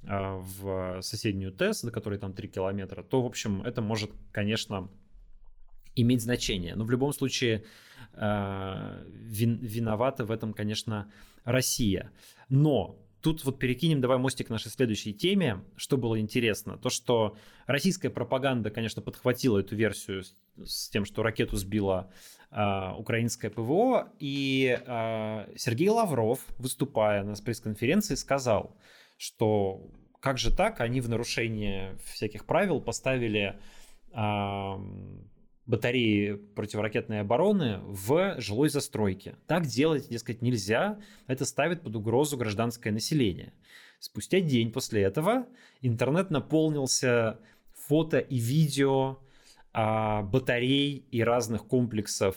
[0.03, 4.89] а, в соседнюю ТЭС, до которой там 3 километра, то, в общем, это может, конечно,
[5.95, 6.75] иметь значение.
[6.75, 7.65] Но в любом случае
[8.13, 11.11] виновата в этом, конечно,
[11.43, 12.11] Россия.
[12.49, 15.63] Но тут вот перекинем, давай мостик к нашей следующей теме.
[15.75, 16.77] Что было интересно?
[16.77, 17.35] То, что
[17.65, 20.23] российская пропаганда, конечно, подхватила эту версию
[20.63, 22.11] с, тем, что ракету сбила
[22.51, 24.11] э, украинское ПВО.
[24.19, 28.75] И э, Сергей Лавров, выступая на пресс-конференции, сказал,
[29.17, 33.59] что как же так, они в нарушение всяких правил поставили
[35.69, 39.35] батареи противоракетной обороны в жилой застройке.
[39.45, 43.53] Так делать, дескать, нельзя, это ставит под угрозу гражданское население.
[43.99, 45.45] Спустя день после этого
[45.81, 47.39] интернет наполнился
[47.71, 49.19] фото и видео
[49.71, 52.35] а, батарей и разных комплексов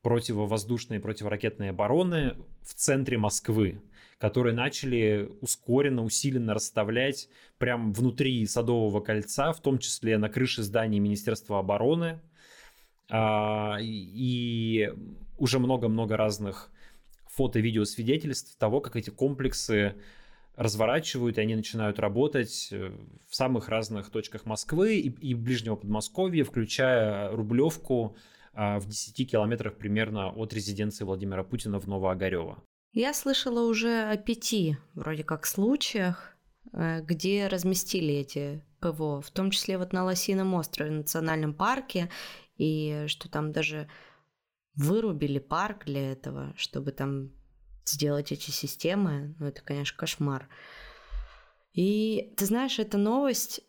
[0.00, 3.82] противовоздушной и противоракетной обороны в центре Москвы,
[4.16, 10.98] которые начали ускоренно, усиленно расставлять прямо внутри Садового кольца, в том числе на крыше здания
[10.98, 12.20] Министерства обороны,
[13.12, 14.92] и
[15.38, 16.70] уже много-много разных
[17.26, 19.94] фото-видео свидетельств того, как эти комплексы
[20.56, 22.92] разворачивают, и они начинают работать э,
[23.26, 28.16] в самых разных точках Москвы и, и ближнего Подмосковья, включая Рублевку
[28.52, 32.62] а, в 10 километрах примерно от резиденции Владимира Путина в Новоогарево.
[32.92, 36.36] Я слышала уже о пяти, вроде как, случаях,
[36.72, 42.10] э, где разместили эти ПВО, в том числе вот на Лосином острове, в национальном парке,
[42.60, 43.88] и что там даже
[44.74, 47.30] вырубили парк для этого, чтобы там
[47.86, 49.34] сделать эти системы.
[49.38, 50.46] Ну, это, конечно, кошмар.
[51.72, 53.62] И ты знаешь, эта новость,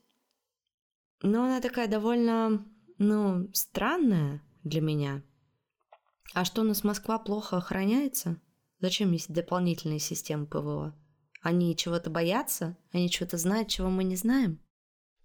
[1.21, 2.65] ну, она такая довольно,
[2.97, 5.23] ну, странная для меня.
[6.33, 8.41] А что у нас Москва плохо охраняется?
[8.79, 10.93] Зачем есть дополнительные системы ПВО?
[11.41, 12.77] Они чего-то боятся?
[12.91, 14.59] Они чего-то знают, чего мы не знаем?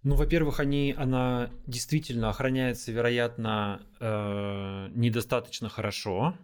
[0.07, 6.38] Ну, во-первых, они, она действительно охраняется, вероятно, э, недостаточно хорошо.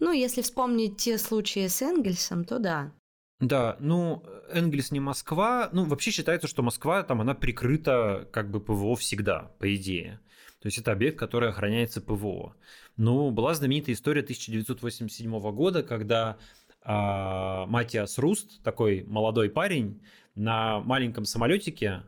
[0.00, 2.92] Ну, если вспомнить те случаи с Энгельсом, то да.
[3.38, 5.68] Да, ну, Энгельс не Москва.
[5.72, 10.18] Ну, вообще считается, что Москва, там, она прикрыта как бы ПВО всегда, по идее.
[10.58, 12.56] То есть это объект, который охраняется ПВО.
[12.96, 16.36] Ну, была знаменитая история 1987 года, когда
[16.82, 16.88] э,
[17.68, 20.02] Матиас Руст, такой молодой парень,
[20.34, 22.02] на маленьком самолетике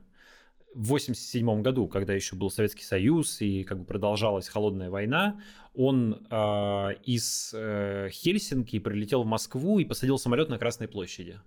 [0.76, 5.40] в 87 году, когда еще был Советский Союз и как бы продолжалась холодная война,
[5.74, 11.40] он э, из э, Хельсинки прилетел в Москву и посадил самолет на Красной площади.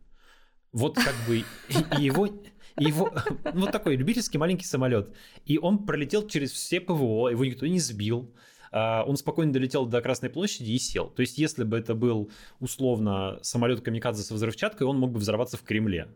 [0.72, 2.28] Вот как бы и его,
[2.78, 3.14] его
[3.54, 5.14] ну, вот такой любительский маленький самолет.
[5.46, 8.34] И он пролетел через все ПВО, его никто не сбил.
[8.72, 11.10] А, он спокойно долетел до Красной площади и сел.
[11.10, 15.58] То есть, если бы это был условно самолет Камикадзе со взрывчаткой, он мог бы взорваться
[15.58, 16.08] в Кремле.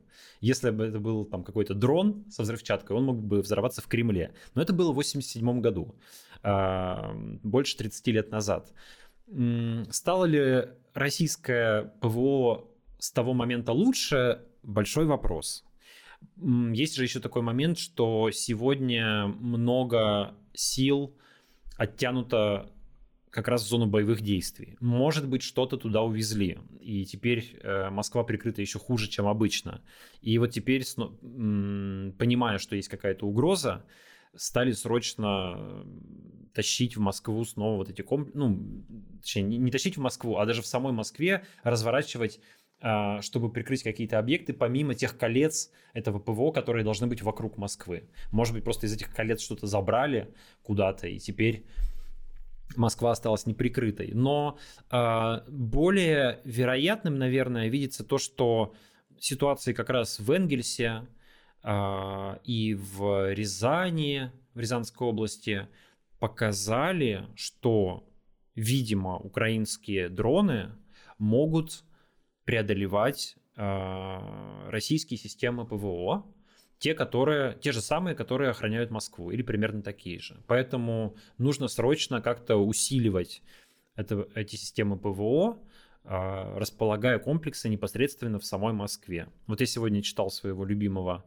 [0.42, 4.34] Если бы это был там какой-то дрон со взрывчаткой, он мог бы взорваться в Кремле.
[4.56, 5.96] Но это было в 1987 году,
[6.42, 7.14] а,
[7.44, 8.72] больше 30 лет назад.
[9.90, 12.68] Стало ли российское ПВО
[13.00, 14.42] с того момента лучше?
[14.64, 15.64] Большой вопрос.
[16.38, 21.16] Есть же еще такой момент, что сегодня много сил
[21.78, 22.72] оттянуто
[23.34, 24.78] как раз в зону боевых действий.
[24.80, 29.82] Может быть, что-то туда увезли, и теперь э, Москва прикрыта еще хуже, чем обычно.
[30.22, 33.84] И вот теперь, понимая, что есть какая-то угроза,
[34.36, 35.84] стали срочно
[36.54, 38.86] тащить в Москву снова вот эти комплексы, ну,
[39.22, 42.40] точнее, не тащить в Москву, а даже в самой Москве разворачивать
[43.22, 48.10] чтобы прикрыть какие-то объекты, помимо тех колец этого ПВО, которые должны быть вокруг Москвы.
[48.32, 51.66] Может быть, просто из этих колец что-то забрали куда-то, и теперь
[52.76, 54.12] Москва осталась неприкрытой.
[54.14, 54.58] Но
[54.92, 58.74] э, более вероятным, наверное, видится то, что
[59.20, 61.08] ситуации как раз в Энгельсе
[61.64, 65.68] э, и в Рязани, в Рязанской области,
[66.20, 68.10] показали, что,
[68.56, 70.72] видимо, украинские дроны
[71.18, 71.84] могут
[72.46, 76.26] преодолевать э, российские системы ПВО,
[76.80, 80.42] те, которые, те же самые, которые охраняют Москву, или примерно такие же.
[80.48, 83.42] Поэтому нужно срочно как-то усиливать
[83.96, 85.60] это, эти системы ПВО,
[86.04, 89.30] э, располагая комплексы непосредственно в самой Москве.
[89.48, 91.24] Вот я сегодня читал своего любимого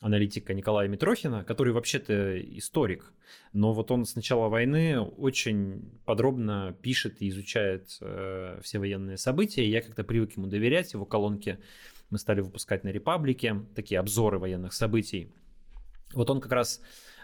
[0.00, 3.12] аналитика Николая Митрохина, который вообще-то историк,
[3.52, 9.64] но вот он с начала войны очень подробно пишет и изучает э, все военные события,
[9.64, 11.58] и я как-то привык ему доверять, его колонки
[12.10, 15.32] мы стали выпускать на Репаблике, такие обзоры военных событий.
[16.12, 16.80] Вот он как раз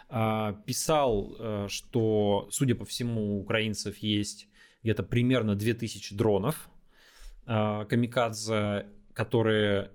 [0.08, 4.48] э, писал, э, что, судя по всему, у украинцев есть
[4.82, 6.68] где-то примерно 2000 дронов
[7.46, 9.92] э, камикадзе, которые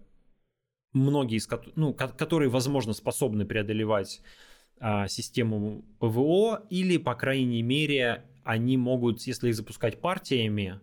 [0.94, 4.22] многие из ну, которые, возможно, способны преодолевать
[4.80, 10.80] а, систему ПВО, или, по крайней мере, они могут, если их запускать партиями,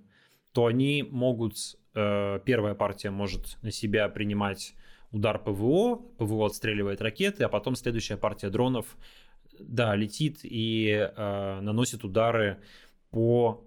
[0.52, 1.56] то они могут,
[1.94, 4.74] э, первая партия может на себя принимать
[5.10, 8.96] удар ПВО, ПВО отстреливает ракеты, а потом следующая партия дронов,
[9.58, 12.60] да, летит и э, наносит удары
[13.10, 13.64] по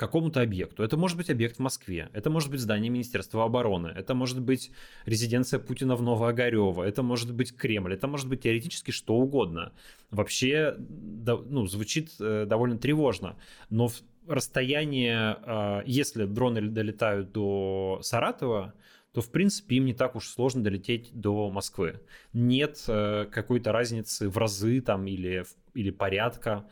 [0.00, 0.82] какому-то объекту.
[0.82, 4.70] Это может быть объект в Москве, это может быть здание Министерства обороны, это может быть
[5.04, 9.72] резиденция Путина в Новоогарево, это может быть Кремль, это может быть теоретически что угодно.
[10.10, 13.36] Вообще, ну, звучит э, довольно тревожно,
[13.68, 13.90] но
[14.26, 18.72] расстояние, э, если дроны долетают до Саратова,
[19.12, 22.00] то, в принципе, им не так уж сложно долететь до Москвы.
[22.32, 26.64] Нет э, какой-то разницы в разы там или, или порядка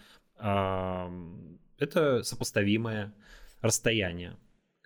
[1.78, 3.14] это сопоставимое
[3.60, 4.36] расстояние.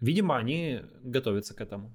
[0.00, 1.92] Видимо, они готовятся к этому.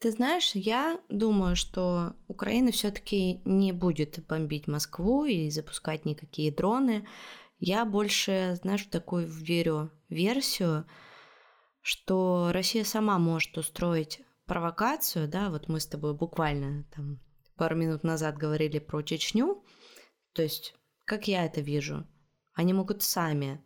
[0.00, 7.06] Ты знаешь, я думаю, что Украина все-таки не будет бомбить Москву и запускать никакие дроны.
[7.58, 10.86] Я больше, знаешь, в такую верю версию,
[11.80, 17.20] что Россия сама может устроить провокацию, да, вот мы с тобой буквально там
[17.56, 19.64] пару минут назад говорили про Чечню,
[20.32, 22.06] то есть, как я это вижу,
[22.54, 23.60] они могут сами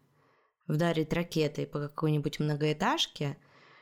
[0.72, 3.36] вдарить ракетой по какой-нибудь многоэтажке,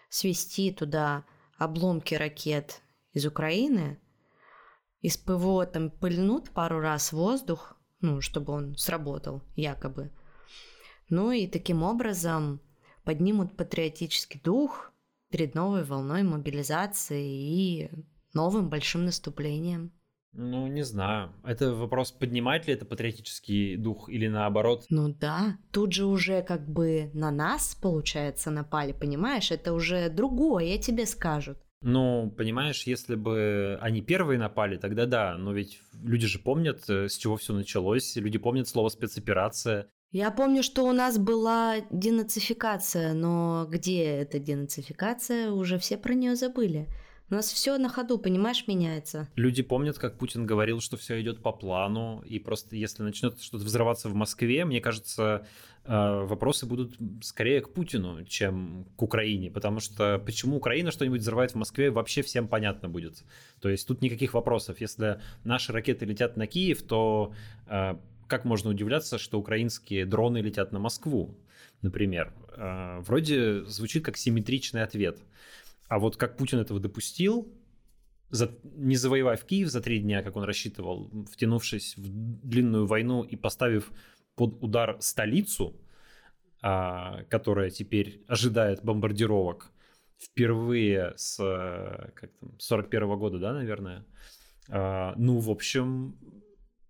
[0.09, 1.25] свести туда
[1.57, 3.99] обломки ракет из Украины,
[5.01, 10.11] из ПВО там пыльнут пару раз воздух, ну, чтобы он сработал, якобы.
[11.09, 12.61] Ну и таким образом
[13.05, 14.93] поднимут патриотический дух
[15.31, 17.91] перед новой волной мобилизации и
[18.35, 19.93] новым большим наступлением.
[20.33, 21.33] Ну, не знаю.
[21.45, 24.85] Это вопрос, поднимает ли это патриотический дух или наоборот?
[24.89, 29.51] Ну да, тут же уже как бы на нас, получается, напали, понимаешь?
[29.51, 31.59] Это уже другое, тебе скажут.
[31.83, 37.09] Ну, понимаешь, если бы они первые напали, тогда да, но ведь люди же помнят, э,
[37.09, 39.89] с чего все началось, люди помнят слово спецоперация.
[40.13, 46.37] Я помню, что у нас была денацификация, но где эта денацификация, уже все про нее
[46.37, 46.89] забыли.
[47.31, 49.29] У нас все на ходу, понимаешь, меняется.
[49.37, 53.65] Люди помнят, как Путин говорил, что все идет по плану, и просто если начнет что-то
[53.65, 55.47] взрываться в Москве, мне кажется,
[55.85, 61.53] э, вопросы будут скорее к Путину, чем к Украине, потому что почему Украина что-нибудь взрывает
[61.53, 63.23] в Москве, вообще всем понятно будет.
[63.61, 64.81] То есть тут никаких вопросов.
[64.81, 67.33] Если наши ракеты летят на Киев, то
[67.69, 67.95] э,
[68.27, 71.39] как можно удивляться, что украинские дроны летят на Москву,
[71.81, 72.33] например?
[72.57, 75.21] Э, вроде звучит как симметричный ответ.
[75.91, 77.53] А вот как Путин этого допустил,
[78.31, 82.09] за, не завоевав Киев за три дня, как он рассчитывал, втянувшись в
[82.47, 83.91] длинную войну и поставив
[84.37, 85.75] под удар столицу,
[86.63, 89.73] а, которая теперь ожидает бомбардировок
[90.17, 91.37] впервые с
[92.15, 94.07] как там, 41 года, да, наверное.
[94.69, 96.17] А, ну, в общем,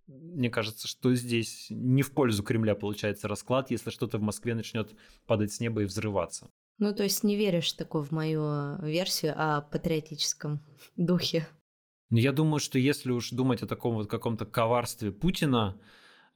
[0.08, 4.94] мне кажется, что здесь не в пользу Кремля получается расклад, если что-то в Москве начнет
[5.26, 6.49] падать с неба и взрываться.
[6.80, 10.60] Ну, то есть не веришь такой в мою версию о патриотическом
[10.96, 11.46] духе?
[12.08, 15.78] Ну, я думаю, что если уж думать о таком вот каком-то коварстве Путина,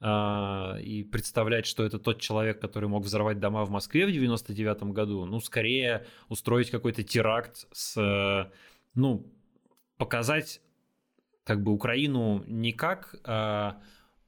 [0.01, 4.83] Uh, и представлять, что это тот человек, который мог взорвать дома в Москве в 99
[4.91, 8.51] году, ну, скорее устроить какой-то теракт с,
[8.93, 9.33] ну,
[9.97, 10.61] показать
[11.45, 13.75] как бы Украину не как uh,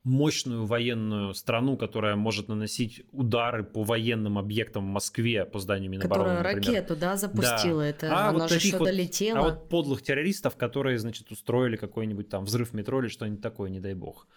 [0.08, 6.24] мощную военную страну, которая может наносить удары по военным объектам в Москве, по зданию Минобороны,
[6.24, 6.82] Которая например.
[6.82, 7.88] ракету, да, запустила, да.
[7.90, 9.40] это а оно вот же что вот, долетело.
[9.40, 13.82] А вот подлых террористов, которые, значит, устроили какой-нибудь там взрыв метро или что-нибудь такое, не
[13.82, 14.28] дай бог.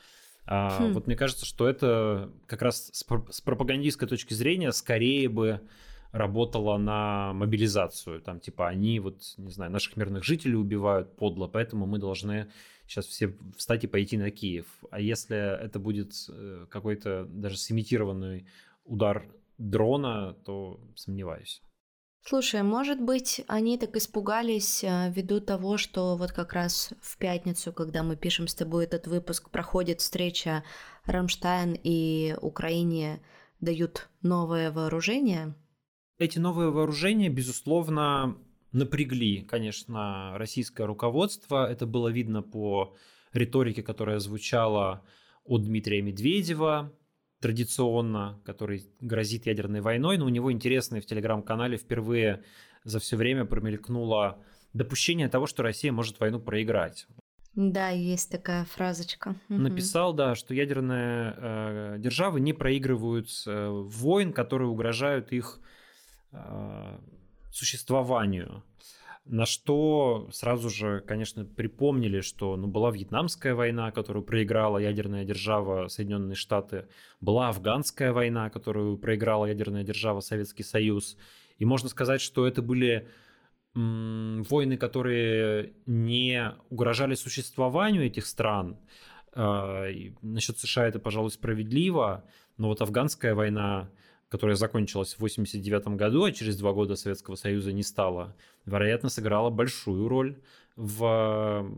[0.45, 0.93] А, хм.
[0.93, 5.61] Вот мне кажется, что это как раз с, с пропагандистской точки зрения скорее бы
[6.11, 8.21] работала на мобилизацию.
[8.21, 12.49] Там типа они вот, не знаю, наших мирных жителей убивают подло, поэтому мы должны
[12.91, 14.67] сейчас все встать и пойти на Киев.
[14.91, 18.49] А если это будет э, какой-то даже сымитированный
[18.85, 21.63] удар дрона, то сомневаюсь.
[22.23, 27.73] Слушай, может быть, они так испугались э, ввиду того, что вот как раз в пятницу,
[27.73, 30.65] когда мы пишем с тобой этот выпуск, проходит встреча
[31.05, 33.23] Рамштайн и Украине
[33.61, 35.55] дают новое вооружение?
[36.19, 38.37] Эти новые вооружения, безусловно,
[38.73, 41.71] напрягли, конечно, российское руководство.
[41.71, 42.97] Это было видно по
[43.33, 45.05] риторике, которая звучала
[45.45, 46.93] от Дмитрия Медведева
[47.41, 50.19] традиционно, который грозит ядерной войной.
[50.19, 52.45] Но у него интересно в телеграм-канале впервые
[52.85, 54.43] за все время промелькнуло
[54.73, 57.07] допущение того, что Россия может войну проиграть.
[57.55, 59.35] Да, есть такая фразочка.
[59.49, 65.59] Написал, да, что ядерные э, державы не проигрывают э, войн, которые угрожают их
[66.31, 66.99] э,
[67.51, 68.63] существованию.
[69.27, 75.89] На что сразу же, конечно, припомнили, что ну, была Вьетнамская война, которую проиграла ядерная держава
[75.89, 76.89] Соединенные Штаты,
[77.21, 81.17] была Афганская война, которую проиграла ядерная держава Советский Союз.
[81.59, 83.09] И можно сказать, что это были
[83.75, 88.79] войны, которые не угрожали существованию этих стран.
[89.35, 89.93] Э,
[90.23, 92.25] насчет США это, пожалуй, справедливо,
[92.57, 93.91] но вот Афганская война
[94.31, 99.51] которая закончилась в 1989 году, а через два года Советского Союза не стало, вероятно, сыграла
[99.51, 100.41] большую роль
[100.77, 101.69] в,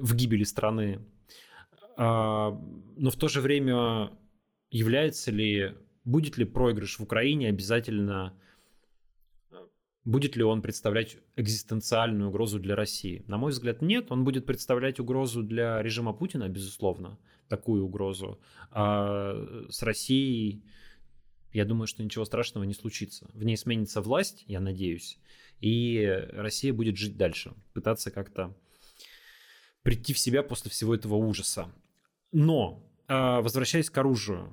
[0.00, 1.04] в гибели страны.
[1.98, 2.58] А,
[2.96, 4.10] но в то же время
[4.70, 5.74] является ли,
[6.04, 8.32] будет ли проигрыш в Украине обязательно,
[10.04, 13.22] будет ли он представлять экзистенциальную угрозу для России?
[13.26, 14.10] На мой взгляд, нет.
[14.10, 17.18] Он будет представлять угрозу для режима Путина, безусловно,
[17.48, 18.40] такую угрозу.
[18.70, 20.64] А с Россией
[21.58, 23.28] я думаю, что ничего страшного не случится.
[23.34, 25.18] В ней сменится власть, я надеюсь,
[25.60, 28.56] и Россия будет жить дальше, пытаться как-то
[29.82, 31.72] прийти в себя после всего этого ужаса.
[32.30, 34.52] Но, а, возвращаясь к оружию,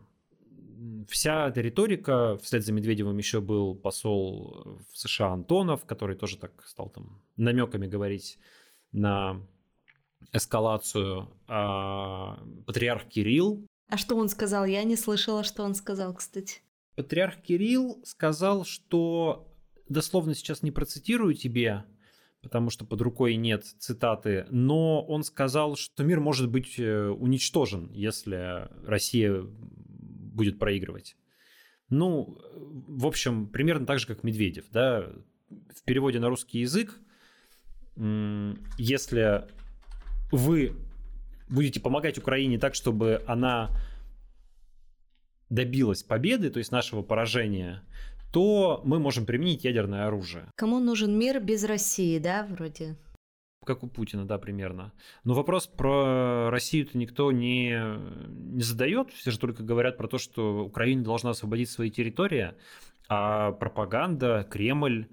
[1.07, 6.65] вся эта риторика, вслед за Медведевым еще был посол в США Антонов, который тоже так
[6.65, 8.39] стал там намеками говорить
[8.91, 9.45] на
[10.31, 11.29] эскалацию.
[11.47, 13.67] А, патриарх Кирилл.
[13.89, 14.65] А что он сказал?
[14.65, 16.64] Я не слышала, что он сказал, кстати.
[16.95, 19.53] Патриарх Кирилл сказал, что,
[19.89, 21.83] дословно сейчас не процитирую тебе,
[22.41, 27.91] потому что под рукой нет цитаты, но он сказал, что мир может быть э, уничтожен,
[27.91, 31.17] если Россия будет проигрывать.
[31.89, 32.37] Ну,
[32.87, 35.11] в общем, примерно так же, как Медведев, да,
[35.49, 36.99] в переводе на русский язык,
[38.77, 39.47] если
[40.31, 40.75] вы
[41.47, 43.69] будете помогать Украине так, чтобы она
[45.55, 47.81] добилась победы, то есть нашего поражения,
[48.31, 50.51] то мы можем применить ядерное оружие.
[50.55, 52.97] Кому нужен мир без России, да, вроде?
[53.65, 54.93] Как у Путина, да, примерно.
[55.23, 57.81] Но вопрос про Россию-то никто не,
[58.27, 59.11] не задает.
[59.11, 62.53] Все же только говорят про то, что Украина должна освободить свои территории,
[63.07, 65.07] а пропаганда, Кремль,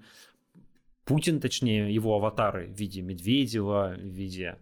[1.05, 4.57] Путин, точнее, его аватары в виде Медведева, в виде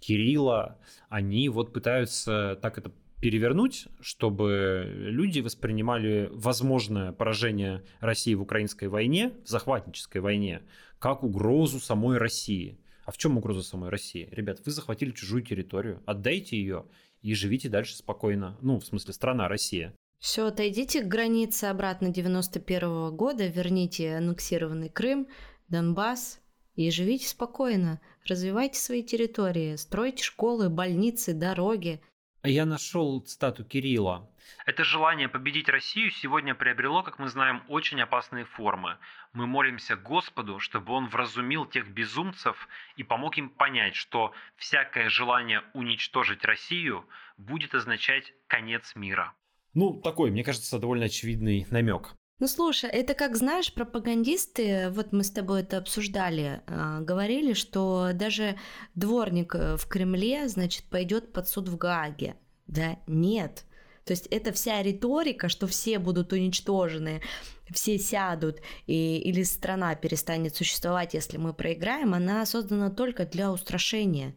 [0.00, 0.78] Кирилла,
[1.08, 2.90] они вот пытаются так это
[3.26, 10.62] перевернуть, чтобы люди воспринимали возможное поражение России в украинской войне, в захватнической войне,
[11.00, 12.78] как угрозу самой России.
[13.04, 14.28] А в чем угроза самой России?
[14.30, 16.84] Ребят, вы захватили чужую территорию, отдайте ее
[17.20, 18.56] и живите дальше спокойно.
[18.60, 19.92] Ну, в смысле, страна Россия.
[20.20, 25.26] Все, отойдите к границе обратно 91 -го года, верните аннексированный Крым,
[25.66, 26.38] Донбасс
[26.76, 28.00] и живите спокойно.
[28.24, 32.00] Развивайте свои территории, стройте школы, больницы, дороги.
[32.48, 34.30] Я нашел цитату Кирилла.
[34.66, 38.98] Это желание победить Россию сегодня приобрело, как мы знаем, очень опасные формы.
[39.32, 45.62] Мы молимся Господу, чтобы Он вразумил тех безумцев и помог им понять, что всякое желание
[45.74, 47.04] уничтожить Россию
[47.36, 49.32] будет означать конец мира.
[49.74, 52.14] Ну, такой, мне кажется, довольно очевидный намек.
[52.38, 58.10] Ну слушай, это как знаешь, пропагандисты, вот мы с тобой это обсуждали, э, говорили, что
[58.12, 58.56] даже
[58.94, 62.36] дворник э, в Кремле, значит, пойдет под суд в Гааге.
[62.66, 63.64] Да нет.
[64.04, 67.22] То есть это вся риторика, что все будут уничтожены,
[67.70, 74.36] все сядут, и, или страна перестанет существовать, если мы проиграем, она создана только для устрашения.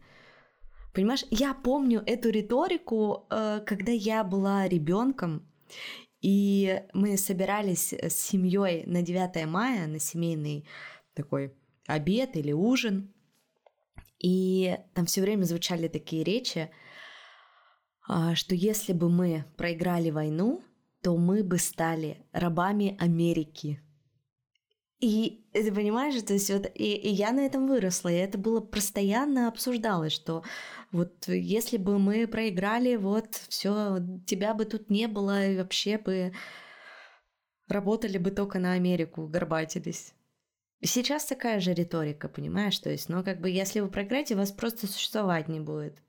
[0.94, 5.46] Понимаешь, я помню эту риторику, э, когда я была ребенком,
[6.20, 10.66] и мы собирались с семьей на 9 мая, на семейный
[11.14, 11.54] такой
[11.86, 13.14] обед или ужин.
[14.18, 16.70] И там все время звучали такие речи,
[18.06, 20.62] а, что если бы мы проиграли войну,
[21.02, 23.80] то мы бы стали рабами Америки.
[25.00, 28.60] И ты понимаешь, то есть вот и, и я на этом выросла, и это было
[28.60, 30.44] постоянно обсуждалось, что
[30.92, 36.32] вот если бы мы проиграли, вот все, тебя бы тут не было, и вообще бы
[37.66, 40.12] работали бы только на Америку, горбатились.
[40.82, 42.78] Сейчас такая же риторика, понимаешь?
[42.78, 46.02] То есть, ну, как бы, если вы проиграете, вас просто существовать не будет.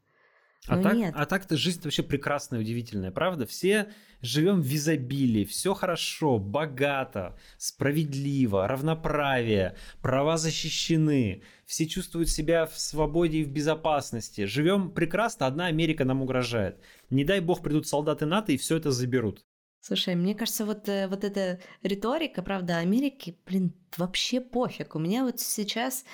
[0.68, 1.14] А так, нет.
[1.18, 3.47] а так-то жизнь вообще прекрасная, удивительная, правда?
[3.47, 3.89] Все
[4.22, 13.39] живем в изобилии, все хорошо, богато, справедливо, равноправие, права защищены, все чувствуют себя в свободе
[13.39, 14.45] и в безопасности.
[14.45, 16.80] Живем прекрасно, одна Америка нам угрожает.
[17.09, 19.43] Не дай бог придут солдаты НАТО и все это заберут.
[19.80, 24.95] Слушай, мне кажется, вот, э, вот эта риторика, правда, Америки, блин, вообще пофиг.
[24.95, 26.05] У меня вот сейчас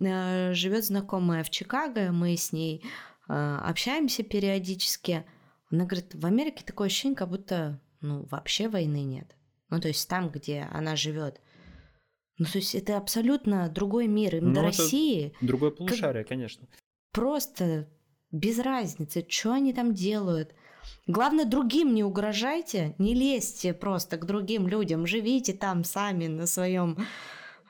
[0.00, 2.82] э, живет знакомая в Чикаго, мы с ней
[3.32, 5.24] общаемся периодически.
[5.70, 9.34] Она говорит, в Америке такое ощущение, как будто ну, вообще войны нет.
[9.70, 11.40] Ну, то есть там, где она живет.
[12.38, 14.36] Ну, то есть это абсолютно другой мир.
[14.36, 15.32] Им ну, до России...
[15.40, 16.28] Другое полушарие, как...
[16.28, 16.66] конечно.
[17.12, 17.88] Просто
[18.30, 20.54] без разницы, что они там делают.
[21.06, 26.98] Главное, другим не угрожайте, не лезьте просто к другим людям, живите там сами на своем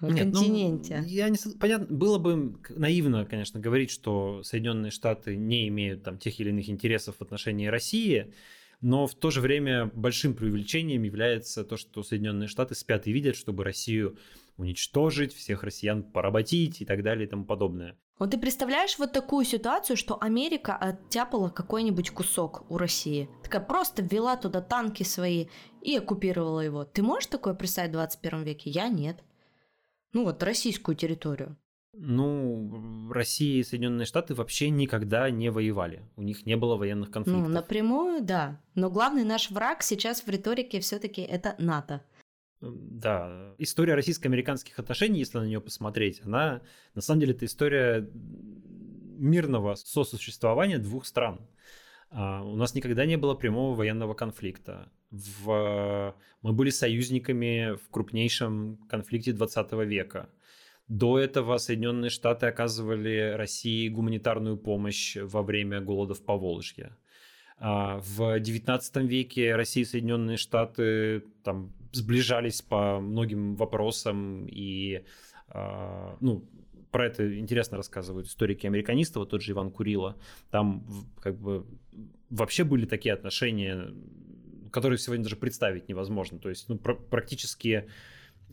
[0.03, 1.00] Нет, ну, континенте.
[1.03, 6.18] Ну, я не понятно, было бы наивно, конечно, говорить, что Соединенные Штаты не имеют там
[6.18, 8.32] тех или иных интересов в отношении России,
[8.80, 13.36] но в то же время большим преувеличением является то, что Соединенные Штаты спят и видят,
[13.36, 14.18] чтобы Россию
[14.57, 17.96] уничтожить, всех россиян поработить и так далее и тому подобное.
[18.18, 23.28] Вот ты представляешь вот такую ситуацию, что Америка оттяпала какой-нибудь кусок у России?
[23.42, 25.46] Такая просто ввела туда танки свои
[25.80, 26.84] и оккупировала его.
[26.84, 28.70] Ты можешь такое представить в 21 веке?
[28.70, 29.24] Я нет.
[30.12, 31.56] Ну вот российскую территорию.
[31.94, 36.02] Ну, Россия и Соединенные Штаты вообще никогда не воевали.
[36.16, 37.42] У них не было военных конфликтов.
[37.42, 38.60] Ну, напрямую, да.
[38.74, 42.02] Но главный наш враг сейчас в риторике все-таки это НАТО.
[42.62, 46.62] Да, история российско-американских отношений, если на нее посмотреть, она
[46.94, 48.08] на самом деле это история
[49.18, 51.40] мирного сосуществования двух стран.
[52.12, 54.90] А, у нас никогда не было прямого военного конфликта.
[55.10, 56.14] В...
[56.42, 60.28] Мы были союзниками в крупнейшем конфликте 20 века.
[60.88, 66.96] До этого Соединенные Штаты оказывали России гуманитарную помощь во время голода в Поволжье.
[67.58, 75.04] В XIX веке Россия и Соединенные Штаты там сближались по многим вопросам и
[75.48, 76.44] а, ну,
[76.93, 80.16] про это интересно рассказывают историки американистов, вот тот же Иван Курила.
[80.51, 80.86] Там
[81.20, 81.66] как бы
[82.30, 83.93] вообще были такие отношения,
[84.70, 86.38] которые сегодня даже представить невозможно.
[86.38, 87.88] То есть ну, пр- практически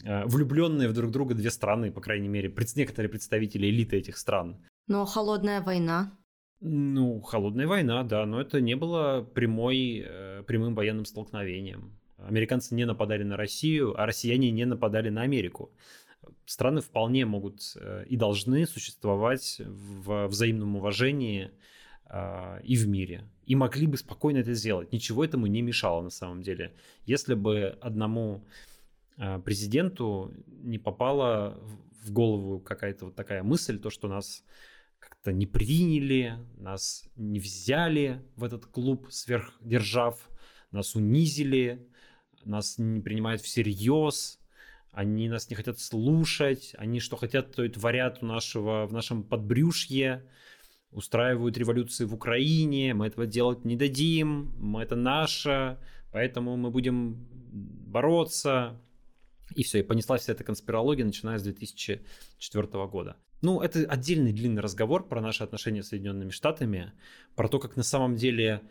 [0.06, 4.58] а, влюбленные в друг друга две страны, по крайней мере, некоторые представители элиты этих стран.
[4.88, 6.18] Но холодная война.
[6.62, 12.00] Ну, холодная война, да, но это не было прямой, э, прямым военным столкновением.
[12.18, 15.72] Американцы не нападали на Россию, а россияне не нападали на Америку.
[16.46, 21.52] Страны вполне могут э, и должны существовать в взаимном уважении
[22.06, 23.24] э, и в мире.
[23.46, 24.92] И могли бы спокойно это сделать.
[24.92, 26.74] Ничего этому не мешало на самом деле.
[27.06, 28.46] Если бы одному
[29.18, 31.58] э, президенту не попала
[32.04, 34.44] в голову какая-то вот такая мысль, то, что нас
[35.00, 40.30] как-то не приняли, нас не взяли в этот клуб сверхдержав,
[40.72, 41.88] нас унизили,
[42.46, 44.39] нас не принимают всерьез,
[44.92, 49.24] они нас не хотят слушать, они что хотят, то и творят у нашего, в нашем
[49.24, 50.24] подбрюшье,
[50.92, 55.78] устраивают революции в Украине, мы этого делать не дадим, мы это наше,
[56.12, 58.82] поэтому мы будем бороться.
[59.56, 63.18] И все, и понеслась вся эта конспирология, начиная с 2004 года.
[63.42, 66.92] Ну, это отдельный длинный разговор про наши отношения с Соединенными Штатами,
[67.36, 68.62] про то, как на самом деле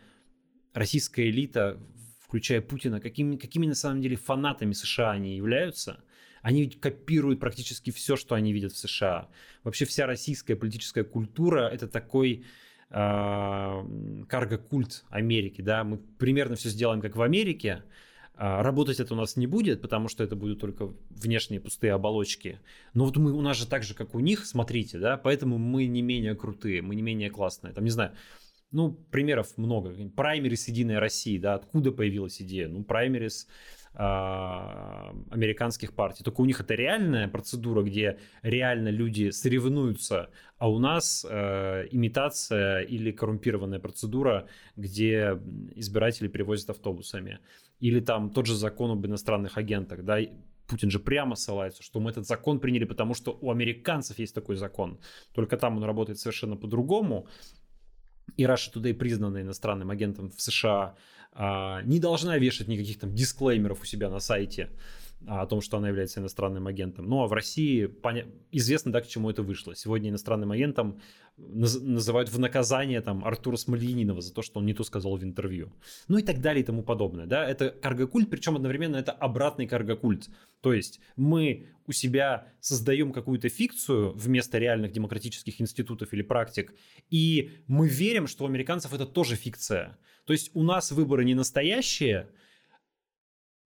[0.73, 1.79] российская элита,
[2.19, 6.03] включая Путина, какими, какими на самом деле фанатами США они являются.
[6.41, 9.29] Они ведь копируют практически все, что они видят в США.
[9.63, 12.45] Вообще вся российская политическая культура– это такой
[12.89, 15.61] э, карго-культ Америки.
[15.61, 15.83] Да?
[15.83, 17.83] Мы примерно все сделаем, как в Америке,
[18.41, 22.61] а, Работать это у нас не будет, потому что это будут только внешние пустые оболочки.
[22.93, 25.87] Но вот мы, у нас же так же, как у них, смотрите, да, поэтому мы
[25.87, 27.73] не менее крутые, мы не менее классные.
[27.73, 28.13] Там, не знаю,
[28.71, 29.93] ну, примеров много.
[30.15, 32.69] Праймерис Единой России, да, откуда появилась идея?
[32.69, 33.45] Ну, праймерис
[33.93, 36.23] американских партий.
[36.23, 42.81] Только у них это реальная процедура, где реально люди соревнуются, а у нас э, имитация
[42.81, 45.39] или коррумпированная процедура, где
[45.75, 47.39] избиратели привозят автобусами.
[47.79, 50.19] Или там тот же закон об иностранных агентах, да,
[50.67, 54.55] Путин же прямо ссылается, что мы этот закон приняли, потому что у американцев есть такой
[54.55, 54.99] закон.
[55.33, 57.27] Только там он работает совершенно по-другому
[58.37, 60.95] и Russia Today, признанная иностранным агентом в США, а,
[61.35, 64.69] не должна вешать никаких там дисклеймеров у себя на сайте
[65.27, 67.05] о том, что она является иностранным агентом.
[67.07, 68.25] Ну а в России поня...
[68.51, 69.75] известно, да, к чему это вышло.
[69.75, 71.01] Сегодня иностранным агентом
[71.37, 71.79] наз...
[71.81, 75.73] называют в наказание там Артура Смольянинова за то, что он не то сказал в интервью.
[76.07, 77.25] Ну и так далее и тому подобное.
[77.25, 77.45] Да?
[77.45, 80.29] Это каргокульт, причем одновременно это обратный каргокульт.
[80.61, 86.73] То есть мы у себя создаем какую-то фикцию вместо реальных демократических институтов или практик,
[87.09, 89.97] и мы верим, что у американцев это тоже фикция.
[90.25, 92.29] То есть у нас выборы не настоящие,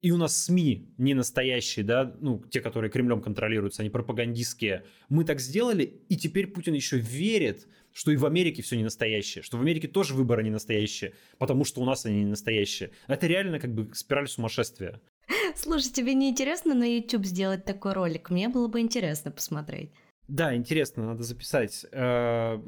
[0.03, 4.83] и у нас СМИ не настоящие, да, ну, те, которые Кремлем контролируются, они пропагандистские.
[5.07, 9.43] Мы так сделали, и теперь Путин еще верит, что и в Америке все не настоящее,
[9.43, 12.91] что в Америке тоже выборы не настоящие, потому что у нас они не настоящие.
[13.07, 14.99] Это реально как бы спираль сумасшествия.
[15.55, 18.29] Слушай, тебе не интересно на YouTube сделать такой ролик?
[18.29, 19.91] Мне было бы интересно посмотреть.
[20.27, 21.85] Да, интересно, надо записать.
[21.93, 22.61] Э,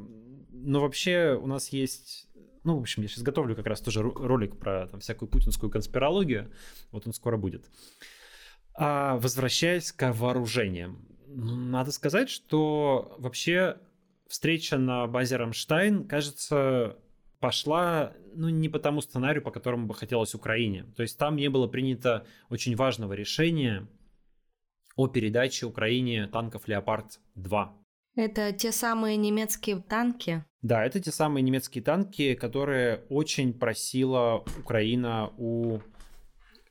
[0.51, 2.24] но вообще у нас есть
[2.65, 6.51] ну, в общем, я сейчас готовлю как раз тоже ролик про там, всякую путинскую конспирологию.
[6.91, 7.69] Вот он скоро будет.
[8.73, 11.07] А возвращаясь к вооружениям.
[11.27, 13.77] Ну, надо сказать, что вообще
[14.27, 16.97] встреча на базе Рамштайн, кажется,
[17.39, 20.85] пошла ну, не по тому сценарию, по которому бы хотелось Украине.
[20.95, 23.87] То есть там не было принято очень важного решения
[24.95, 27.67] о передаче Украине танков «Леопард-2».
[28.15, 30.43] Это те самые немецкие танки?
[30.65, 35.77] Да, это те самые немецкие танки, которые очень просила Украина у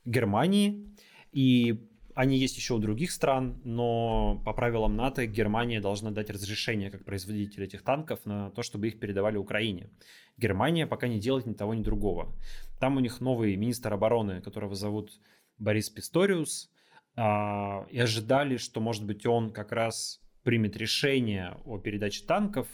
[0.03, 0.85] Германии.
[1.31, 6.91] И они есть еще у других стран, но по правилам НАТО Германия должна дать разрешение
[6.91, 9.89] как производитель этих танков на то, чтобы их передавали Украине.
[10.35, 12.35] Германия пока не делает ни того, ни другого.
[12.81, 15.21] Там у них новый министр обороны, которого зовут
[15.57, 16.69] Борис Писториус,
[17.15, 22.67] а, и ожидали, что, может быть, он как раз примет решение о передаче танков,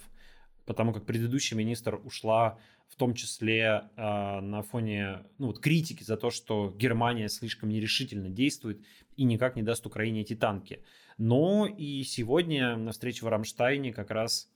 [0.65, 6.17] потому как предыдущий министр ушла в том числе э, на фоне ну, вот, критики за
[6.17, 8.81] то, что Германия слишком нерешительно действует
[9.15, 10.83] и никак не даст Украине эти танки.
[11.17, 14.49] Но и сегодня на встрече в Рамштайне как раз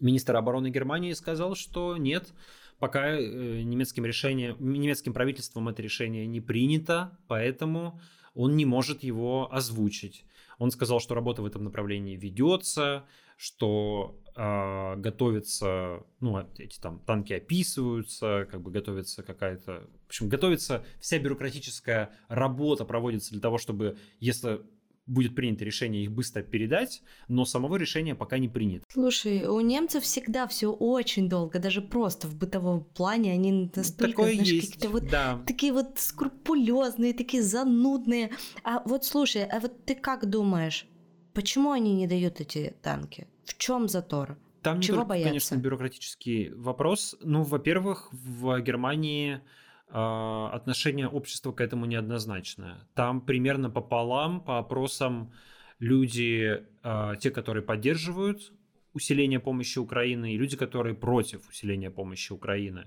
[0.00, 2.32] министр обороны Германии сказал, что нет,
[2.80, 8.00] пока э, немецким решением, немецким правительством это решение не принято, поэтому
[8.34, 10.24] он не может его озвучить.
[10.58, 17.34] Он сказал, что работа в этом направлении ведется, что э, готовится, ну, эти там танки
[17.34, 23.98] описываются, как бы готовится какая-то, в общем, готовится вся бюрократическая работа проводится для того, чтобы,
[24.18, 24.60] если
[25.06, 28.84] будет принято решение их быстро передать, но самого решения пока не принято.
[28.88, 34.34] Слушай, у немцев всегда все очень долго, даже просто в бытовом плане они настолько, Такое
[34.34, 35.42] знаешь, есть, какие-то вот да.
[35.46, 38.30] такие вот скрупулезные, такие занудные.
[38.62, 40.86] А вот слушай, а вот ты как думаешь,
[41.34, 43.26] почему они не дают эти танки?
[43.50, 44.38] В чем затор?
[44.62, 45.28] Там Чего не только, боятся?
[45.28, 47.16] конечно, бюрократический вопрос.
[47.20, 49.40] Ну, во-первых, в Германии
[49.88, 52.86] а, отношение общества к этому неоднозначное.
[52.94, 55.32] Там примерно пополам по опросам
[55.80, 58.52] люди, а, те, которые поддерживают
[58.92, 62.84] усиление помощи Украины, и люди, которые против усиления помощи Украины.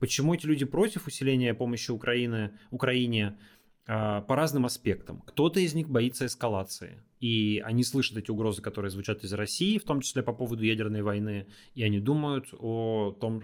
[0.00, 3.28] Почему эти люди против усиления помощи Украины, Украине?
[3.28, 5.22] А, по разным аспектам.
[5.22, 9.84] Кто-то из них боится эскалации, и они слышат эти угрозы, которые звучат из России, в
[9.84, 13.42] том числе по поводу ядерной войны, и они думают о том,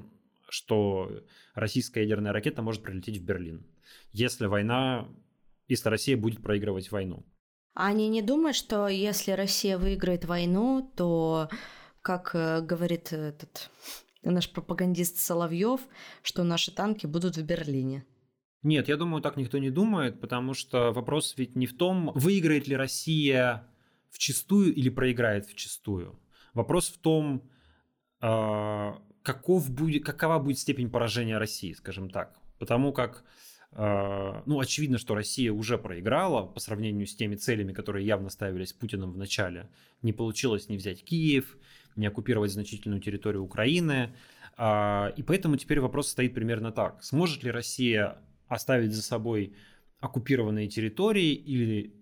[0.48, 1.10] что
[1.54, 3.66] российская ядерная ракета может прилететь в Берлин,
[4.12, 5.08] если война,
[5.68, 7.24] если Россия будет проигрывать войну.
[7.74, 11.50] Они не думают, что если Россия выиграет войну, то,
[12.00, 13.70] как э, говорит этот
[14.22, 15.80] наш пропагандист Соловьев,
[16.22, 18.06] что наши танки будут в Берлине.
[18.66, 22.66] Нет, я думаю, так никто не думает, потому что вопрос ведь не в том, выиграет
[22.66, 23.62] ли Россия
[24.10, 26.18] в чистую или проиграет в чистую.
[26.52, 27.48] Вопрос в том,
[28.20, 32.40] а, каков будет, какова будет степень поражения России, скажем так.
[32.58, 33.22] Потому как,
[33.70, 38.72] э, ну, очевидно, что Россия уже проиграла по сравнению с теми целями, которые явно ставились
[38.72, 39.68] Путиным в начале.
[40.02, 41.56] Не получилось не взять Киев,
[41.94, 44.12] не оккупировать значительную территорию Украины.
[44.58, 47.04] Э, и поэтому теперь вопрос стоит примерно так.
[47.04, 48.18] Сможет ли Россия
[48.48, 49.54] оставить за собой
[50.00, 51.94] оккупированные территории или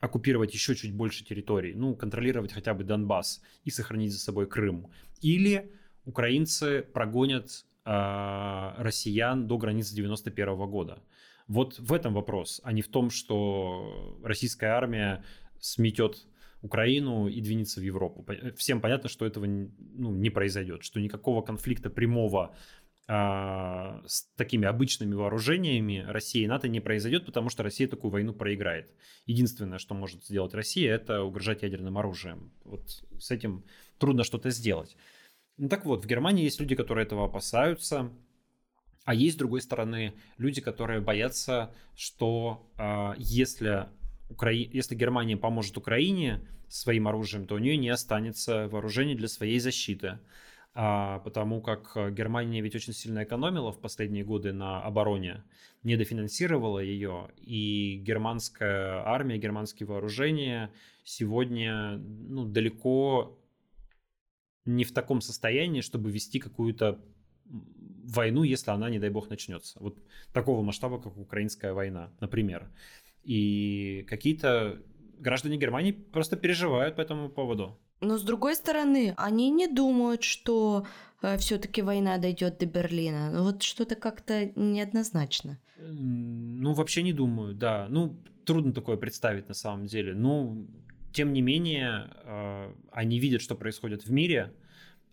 [0.00, 4.90] оккупировать еще чуть больше территорий, ну, контролировать хотя бы Донбасс и сохранить за собой Крым.
[5.20, 5.72] Или
[6.04, 11.02] украинцы прогонят э, россиян до границы 91 года.
[11.48, 15.24] Вот в этом вопрос, а не в том, что российская армия
[15.58, 16.26] сметет
[16.60, 18.26] Украину и двинется в Европу.
[18.56, 22.54] Всем понятно, что этого ну, не произойдет, что никакого конфликта прямого
[23.08, 28.92] с такими обычными вооружениями России и НАТО не произойдет, потому что Россия такую войну проиграет.
[29.24, 32.52] Единственное, что может сделать Россия, это угрожать ядерным оружием.
[32.64, 33.64] Вот с этим
[33.96, 34.94] трудно что-то сделать.
[35.56, 38.12] Ну так вот, в Германии есть люди, которые этого опасаются,
[39.04, 43.88] а есть, с другой стороны, люди, которые боятся, что э, если,
[44.28, 44.50] Укра...
[44.50, 50.06] если Германия поможет Украине своим оружием, то у нее не останется вооружений для своей защиты
[50.08, 50.20] а,
[50.78, 55.42] потому как э, Германия ведь очень сильно экономила в последние годы на обороне,
[55.82, 60.70] недофинансировала ее, и германская армия, германские вооружения
[61.02, 63.36] сегодня ну, далеко
[64.66, 67.00] не в таком состоянии, чтобы вести какую-то
[67.44, 69.80] войну, если она, не дай бог, начнется.
[69.80, 69.98] Вот
[70.32, 72.70] такого масштаба, как украинская война, например.
[73.24, 74.80] И какие-то
[75.18, 77.80] граждане Германии просто переживают по этому поводу.
[78.00, 80.86] Но с другой стороны, они не думают, что
[81.22, 83.30] э, все-таки война дойдет до Берлина.
[83.30, 85.58] Ну, вот что-то как-то неоднозначно.
[85.78, 87.86] Ну, вообще не думаю, да.
[87.88, 90.14] Ну, трудно такое представить на самом деле.
[90.14, 90.68] Ну,
[91.12, 94.54] тем не менее, э, они видят, что происходит в мире.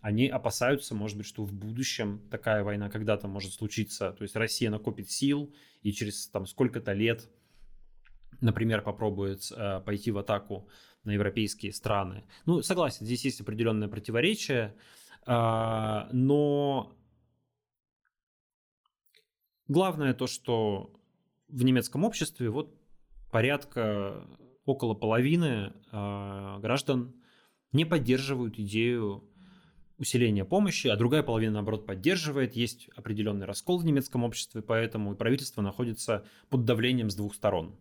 [0.00, 4.12] Они опасаются, может быть, что в будущем такая война когда-то может случиться.
[4.12, 7.28] То есть Россия накопит сил и через там сколько-то лет,
[8.40, 10.68] например, попробует э, пойти в атаку
[11.06, 12.24] на европейские страны.
[12.44, 14.74] Ну, согласен, здесь есть определенное противоречие,
[15.24, 16.96] а, но
[19.68, 20.92] главное то, что
[21.48, 22.74] в немецком обществе вот
[23.30, 24.26] порядка
[24.64, 27.14] около половины а, граждан
[27.72, 29.24] не поддерживают идею
[29.98, 32.54] усиления помощи, а другая половина, наоборот, поддерживает.
[32.54, 37.76] Есть определенный раскол в немецком обществе, поэтому и правительство находится под давлением с двух сторон.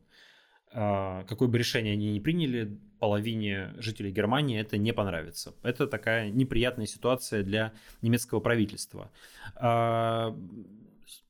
[0.78, 5.54] А, какое бы решение они ни приняли, половине жителей Германии это не понравится.
[5.64, 7.72] Это такая неприятная ситуация для
[8.02, 9.10] немецкого правительства.
[9.56, 10.38] А,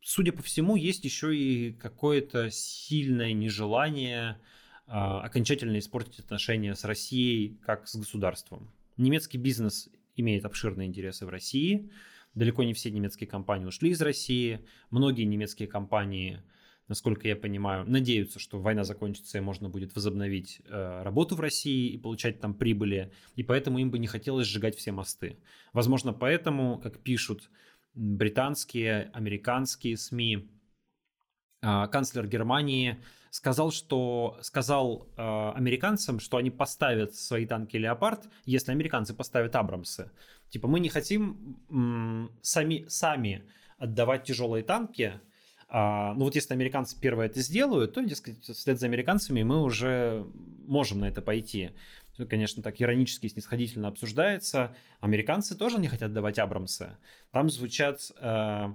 [0.02, 4.40] судя по всему, есть еще и какое-то сильное нежелание
[4.88, 8.72] а, окончательно испортить отношения с Россией как с государством.
[8.98, 11.92] Немецкий бизнес имеет обширные интересы в России.
[12.34, 14.66] Далеко не все немецкие компании ушли из России.
[14.90, 16.42] Многие немецкие компании
[16.88, 21.90] насколько я понимаю, надеются, что война закончится и можно будет возобновить э, работу в России
[21.90, 25.38] и получать там прибыли, и поэтому им бы не хотелось сжигать все мосты.
[25.74, 27.50] Возможно, поэтому, как пишут
[27.94, 30.50] британские, американские СМИ,
[31.62, 32.98] э, канцлер Германии
[33.32, 40.12] сказал, что сказал э, американцам, что они поставят свои танки Леопард, если американцы поставят Абрамсы.
[40.50, 43.44] Типа мы не хотим м, сами сами
[43.78, 45.20] отдавать тяжелые танки,
[45.78, 50.26] ну вот если американцы первые это сделают, то, дескать, вслед за американцами мы уже
[50.66, 51.72] можем на это пойти.
[52.14, 54.74] Все, конечно, так иронически и снисходительно обсуждается.
[55.02, 56.96] Американцы тоже не хотят давать Абрамсы.
[57.32, 58.74] Там звучат э,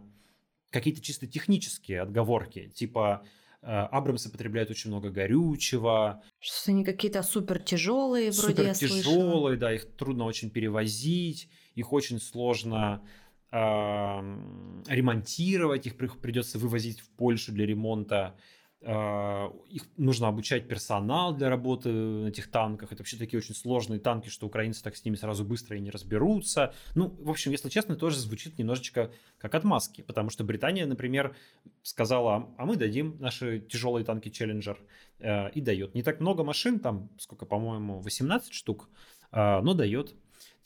[0.69, 3.25] какие-то чисто технические отговорки, типа
[3.63, 6.23] э, Абрамсы потребляют очень много горючего.
[6.39, 12.21] Что они какие-то супер тяжелые, вроде супер тяжелые, да, их трудно очень перевозить, их очень
[12.21, 13.03] сложно
[13.53, 18.37] ремонтировать, их придется вывозить в Польшу для ремонта,
[18.83, 22.93] а, их нужно обучать персонал для работы на этих танках.
[22.93, 25.91] Это вообще такие очень сложные танки, что украинцы так с ними сразу быстро и не
[25.91, 26.73] разберутся.
[26.95, 31.37] Ну, в общем, если честно, тоже звучит немножечко как отмазки, потому что Британия, например,
[31.83, 34.79] сказала, а мы дадим наши тяжелые танки Challenger
[35.19, 35.95] э, и дает.
[35.95, 38.89] Не так много машин, там сколько, по-моему, 18 штук,
[39.31, 40.15] а, но дает.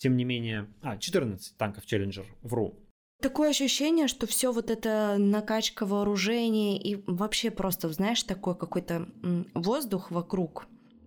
[0.04, 0.68] Тем не менее...
[0.82, 2.78] А, 14 танков Challenger, вру.
[3.22, 9.08] Такое ощущение, что все вот это накачка вооружений и вообще просто, знаешь, такой какой-то
[9.54, 10.66] воздух вокруг,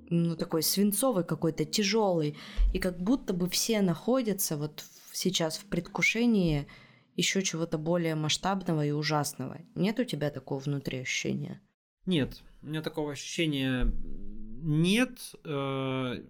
[0.10, 2.36] ну такой свинцовый какой-то, тяжелый,
[2.74, 4.84] и как будто бы все находятся вот
[5.14, 6.68] сейчас в предвкушении
[7.16, 9.60] еще чего-то более масштабного и ужасного.
[9.76, 11.62] Нет у тебя такого внутри ощущения?
[12.08, 13.94] Нет, у меня такого ощущения
[14.62, 16.24] нет, э,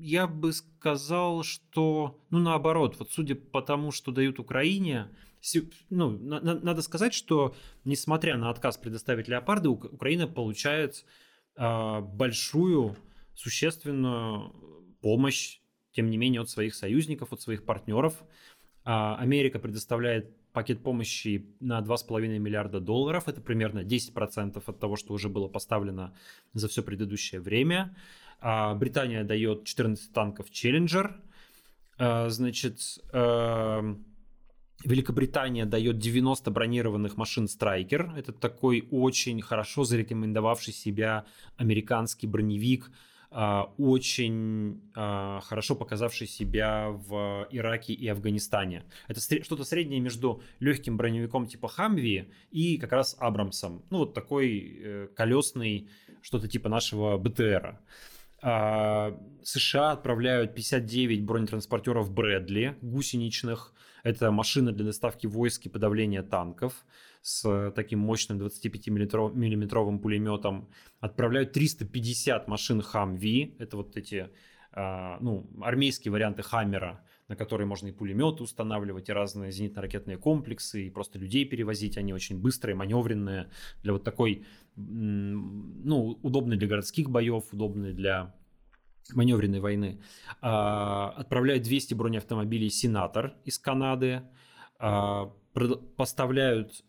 [0.00, 5.08] я бы сказал, что, ну, наоборот, вот судя по тому, что дают Украине,
[5.90, 7.54] ну, на, надо сказать, что
[7.84, 11.04] несмотря на отказ предоставить леопарды, Украина получает
[11.56, 12.96] э, большую,
[13.34, 14.52] существенную
[15.00, 15.60] помощь,
[15.92, 18.24] тем не менее, от своих союзников, от своих партнеров.
[18.84, 23.28] А Америка предоставляет пакет помощи на 2,5 миллиарда долларов.
[23.28, 26.14] Это примерно 10% от того, что уже было поставлено
[26.54, 27.94] за все предыдущее время.
[28.40, 31.12] А Британия дает 14 танков Challenger.
[31.98, 32.78] А, значит,
[33.12, 34.06] эм,
[34.82, 38.16] Великобритания дает 90 бронированных машин Striker.
[38.16, 41.26] Это такой очень хорошо зарекомендовавший себя
[41.58, 43.14] американский броневик– а,
[43.76, 48.84] очень а, хорошо показавший себя в Ираке и Афганистане.
[49.08, 53.84] Это что-то среднее между легким броневиком типа Хамви и как раз Абрамсом.
[53.90, 55.90] Ну, вот такой э, колесный,
[56.22, 57.78] что-то типа нашего БТРа.
[58.40, 63.74] А, США отправляют 59 бронетранспортеров Брэдли гусеничных.
[64.02, 66.86] Это машины для доставки войск и подавления танков
[67.26, 70.68] с таким мощным 25-миллиметровым пулеметом.
[71.00, 74.30] Отправляют 350 машин Хамви, это вот эти
[74.70, 80.86] а, ну, армейские варианты Хаммера, на которые можно и пулеметы устанавливать, и разные зенитно-ракетные комплексы,
[80.86, 81.98] и просто людей перевозить.
[81.98, 83.50] Они очень быстрые, маневренные,
[83.82, 84.46] для вот такой,
[84.76, 88.36] ну, удобные для городских боев, удобные для
[89.14, 90.00] маневренной войны.
[90.40, 94.22] А, отправляют 200 бронеавтомобилей «Сенатор» из Канады,
[94.78, 95.32] а,
[95.96, 96.84] поставляют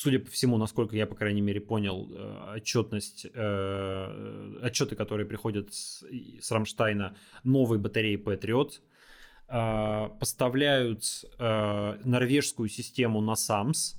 [0.00, 5.74] судя по всему, насколько я, по крайней мере, понял э, отчетность, э, отчеты, которые приходят
[5.74, 6.04] с,
[6.40, 8.80] с Рамштайна, новой батареи Patriot,
[9.48, 13.96] э, поставляют норвежскую систему NASAMS,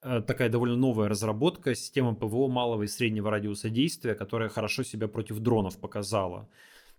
[0.00, 5.38] такая довольно новая разработка, система ПВО малого и среднего радиуса действия, которая хорошо себя против
[5.38, 6.48] дронов показала.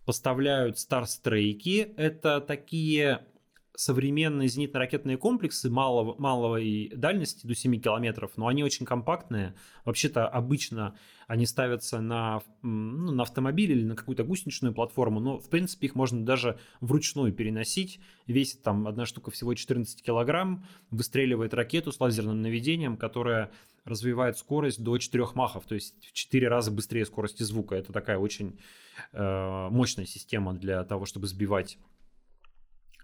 [0.05, 3.25] Поставляют Старстрейки, это такие
[3.75, 9.55] современные зенитно-ракетные комплексы малого, малого и дальности до 7 километров, но они очень компактные.
[9.83, 10.95] Вообще-то обычно
[11.27, 15.95] они ставятся на, ну, на автомобиль или на какую-то гусеничную платформу, но в принципе их
[15.95, 17.99] можно даже вручную переносить.
[18.27, 23.51] Весит там одна штука всего 14 килограмм, выстреливает ракету с лазерным наведением, которая
[23.85, 27.75] развивает скорость до 4 махов, то есть в 4 раза быстрее скорости звука.
[27.75, 28.59] Это такая очень
[29.13, 31.77] э, мощная система для того, чтобы сбивать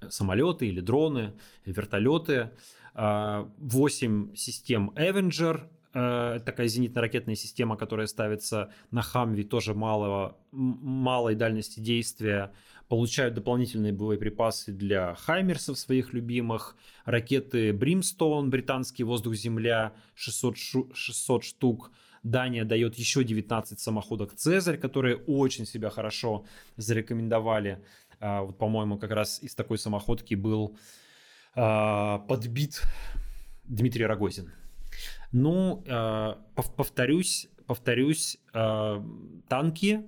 [0.10, 1.34] самолеты или дроны,
[1.66, 2.52] вертолеты.
[2.93, 5.62] 8 а, систем Avenger,
[5.93, 12.52] э, такая зенитно-ракетная система, которая ставится на Хамви, тоже малого, малой дальности действия.
[12.89, 16.76] Получают дополнительные боеприпасы для Хаймерсов своих любимых,
[17.06, 20.58] ракеты Brimstone, британский воздух-земля, 600,
[20.93, 21.91] 600 штук.
[22.24, 26.45] Дания дает еще 19 самоходок Цезарь, которые очень себя хорошо
[26.78, 27.80] зарекомендовали.
[28.22, 30.78] А, вот, по-моему, как раз из такой самоходки был
[31.55, 32.84] а, подбит
[33.63, 34.53] Дмитрий Рогозин.
[35.32, 36.39] Ну, а,
[36.78, 40.05] повторюсь, повторюсь, танки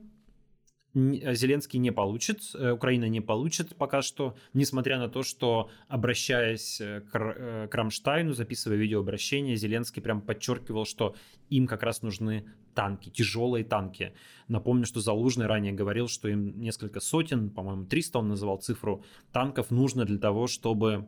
[0.96, 7.02] Зеленский не получит, э, Украина не получит пока что, несмотря на то, что, обращаясь э,
[7.02, 11.16] к, э, к Рамштайну, записывая видеообращение, Зеленский прям подчеркивал, что
[11.50, 14.14] им как раз нужны танки, тяжелые танки.
[14.48, 19.72] Напомню, что Залужный ранее говорил, что им несколько сотен, по-моему, 300 он называл цифру, танков
[19.72, 21.08] нужно для того, чтобы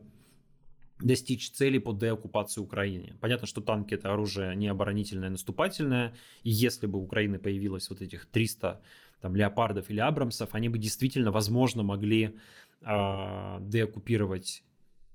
[1.00, 3.18] достичь цели по деоккупации Украины.
[3.20, 7.90] Понятно, что танки это оружие не оборонительное, а наступательное, и если бы у Украины появилось
[7.90, 8.82] вот этих 300
[9.22, 12.38] там, леопардов или абрамсов, они бы действительно, возможно, могли
[12.82, 14.64] э, деоккупировать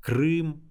[0.01, 0.63] Крым,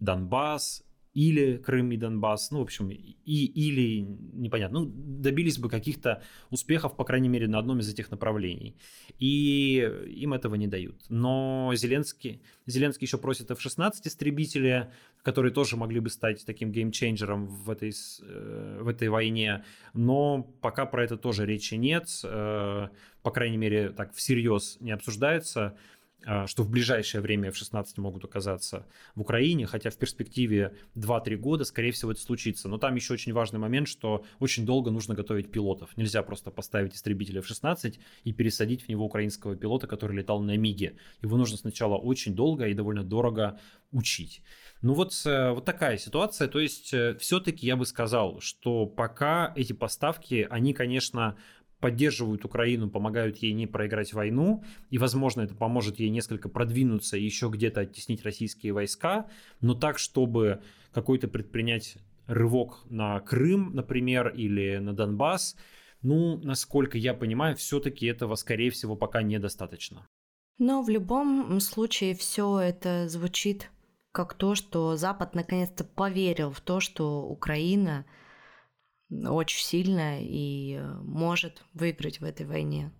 [0.00, 0.84] Донбасс
[1.18, 6.94] или Крым и Донбасс, ну, в общем, и, или, непонятно, ну, добились бы каких-то успехов,
[6.94, 8.76] по крайней мере, на одном из этих направлений.
[9.18, 10.94] И им этого не дают.
[11.08, 14.92] Но Зеленский, Зеленский еще просит F-16 истребители,
[15.24, 17.92] которые тоже могли бы стать таким геймчейнджером в этой,
[18.22, 19.64] э, в этой войне,
[19.94, 22.88] но пока про это тоже речи нет, э,
[23.24, 25.76] по крайней мере, так всерьез не обсуждается.
[26.26, 31.64] А, что в ближайшее время F-16 могут оказаться в Украине, хотя в перспективе 2-3 года,
[31.64, 32.68] скорее всего, это случится.
[32.68, 35.96] Но там еще очень важный момент, что очень долго нужно готовить пилотов.
[35.96, 40.96] Нельзя просто поставить истребитель F-16 и пересадить в него украинского пилота, который летал на Миге.
[41.22, 43.60] Его нужно сначала очень долго и довольно дорого
[43.92, 44.42] учить.
[44.82, 46.48] Ну вот, э, вот такая ситуация.
[46.48, 51.36] То есть э, все-таки я бы сказал, что пока эти поставки, они, конечно,
[51.80, 57.24] поддерживают Украину, помогают ей не проиграть войну, и, возможно, это поможет ей несколько продвинуться и
[57.24, 59.26] еще где-то оттеснить российские войска,
[59.60, 60.60] но так, чтобы
[60.92, 65.56] какой-то предпринять рывок на Крым, например, или на Донбасс,
[66.02, 70.06] Ну, насколько я понимаю, все-таки этого, скорее всего, пока недостаточно.
[70.58, 73.70] Но в любом случае все это звучит
[74.12, 78.04] как то, что Запад наконец-то поверил в то, что Украина
[79.10, 82.92] очень сильная и э, может выиграть в этой войне.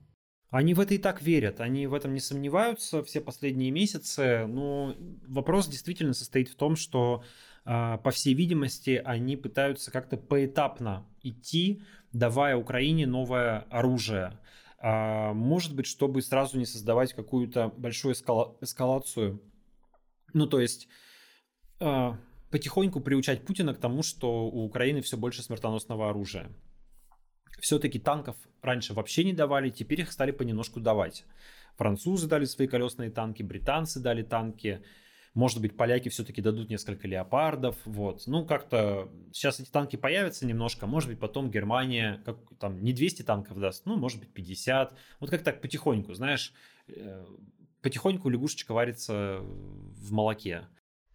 [0.51, 4.95] Они в это и так верят, они в этом не сомневаются все последние месяцы, но
[5.27, 7.23] вопрос действительно состоит в том, что,
[7.67, 11.83] а, по всей видимости, они пытаются как-то поэтапно идти,
[12.15, 14.41] давая Украине новое оружие.
[14.79, 19.43] А, может быть, чтобы сразу не создавать какую-то большую эскалацию.
[20.33, 20.89] Ну, то есть
[21.79, 22.19] а,
[22.51, 26.51] потихоньку приучать Путина к тому, что у Украины все больше смертоносного оружия.
[27.61, 31.25] Все-таки танков раньше вообще не давали, теперь их стали понемножку давать.
[31.77, 34.83] Французы дали свои колесные танки, британцы дали танки.
[35.35, 37.77] Может быть, поляки все-таки дадут несколько леопардов.
[37.85, 38.27] Вот.
[38.27, 40.87] Ну, как-то сейчас эти танки появятся немножко.
[40.87, 44.95] Может быть, потом Германия как, там не 200 танков даст, ну, может быть, 50.
[45.21, 46.53] Вот как так потихоньку, знаешь,
[46.89, 47.25] э,
[47.83, 50.67] потихоньку лягушечка варится в молоке.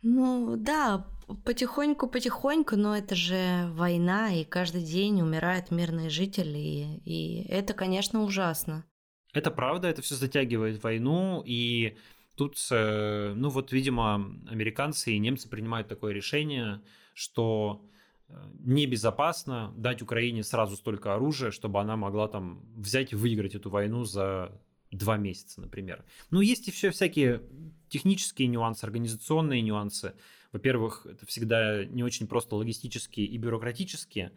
[0.04, 1.08] Ну да,
[1.45, 8.22] потихоньку-потихоньку, но это же война, и каждый день умирают мирные жители, и, и это, конечно,
[8.22, 8.86] ужасно.
[9.34, 11.97] Это правда, это все затягивает войну, и
[12.36, 14.16] тут, э, ну вот, видимо,
[14.49, 16.82] американцы и немцы принимают такое решение,
[17.14, 17.86] что
[18.28, 23.70] э, небезопасно дать Украине сразу столько оружия, чтобы она могла там взять и выиграть эту
[23.70, 24.51] войну за
[24.98, 26.04] два месяца, например.
[26.32, 27.41] Ну, есть и все всякие
[27.89, 30.14] технические нюансы, организационные нюансы.
[30.52, 34.32] Во-первых, это всегда не очень просто логистически и бюрократически.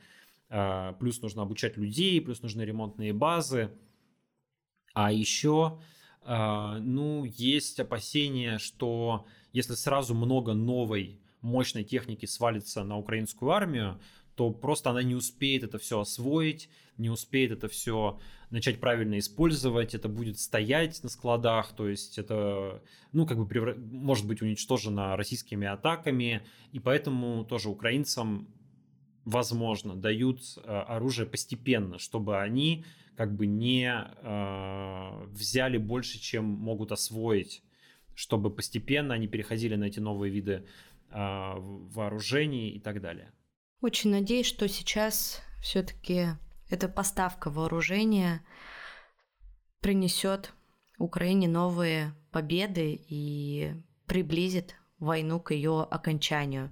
[0.49, 3.71] А, плюс нужно обучать людей, плюс нужны ремонтные базы.
[4.95, 5.81] А еще,
[6.23, 14.01] а, ну, есть опасения, что если сразу много новой мощной техники свалится на украинскую армию,
[14.37, 16.69] то просто она не успеет это все освоить,
[16.99, 18.21] не успеет это все
[18.51, 22.83] начать правильно использовать, это будет стоять на складах, то есть это,
[23.13, 23.75] ну, как бы превра...
[23.75, 28.47] может быть уничтожено российскими атаками, и поэтому тоже украинцам,
[29.25, 32.85] возможно, дают э, оружие постепенно, чтобы они
[33.17, 37.63] как бы не э, взяли больше, чем могут освоить,
[38.15, 40.67] чтобы постепенно они переходили на эти новые виды
[41.11, 43.33] э, вооружений и так далее.
[43.81, 46.29] Очень надеюсь, что сейчас все-таки
[46.71, 48.45] эта поставка вооружения
[49.81, 50.53] принесет
[50.99, 53.75] Украине новые победы и
[54.07, 56.71] приблизит войну к ее окончанию.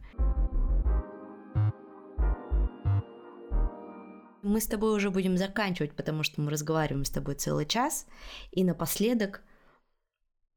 [4.42, 8.06] Мы с тобой уже будем заканчивать, потому что мы разговариваем с тобой целый час.
[8.50, 9.42] И напоследок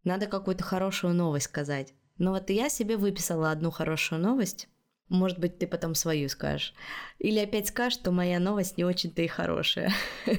[0.04, 1.94] надо какую-то хорошую новость сказать.
[2.18, 4.68] Но вот я себе выписала одну хорошую новость.
[5.10, 6.74] Может быть, ты потом свою скажешь.
[7.20, 9.94] Или опять скажешь, что моя новость не очень-то и хорошая.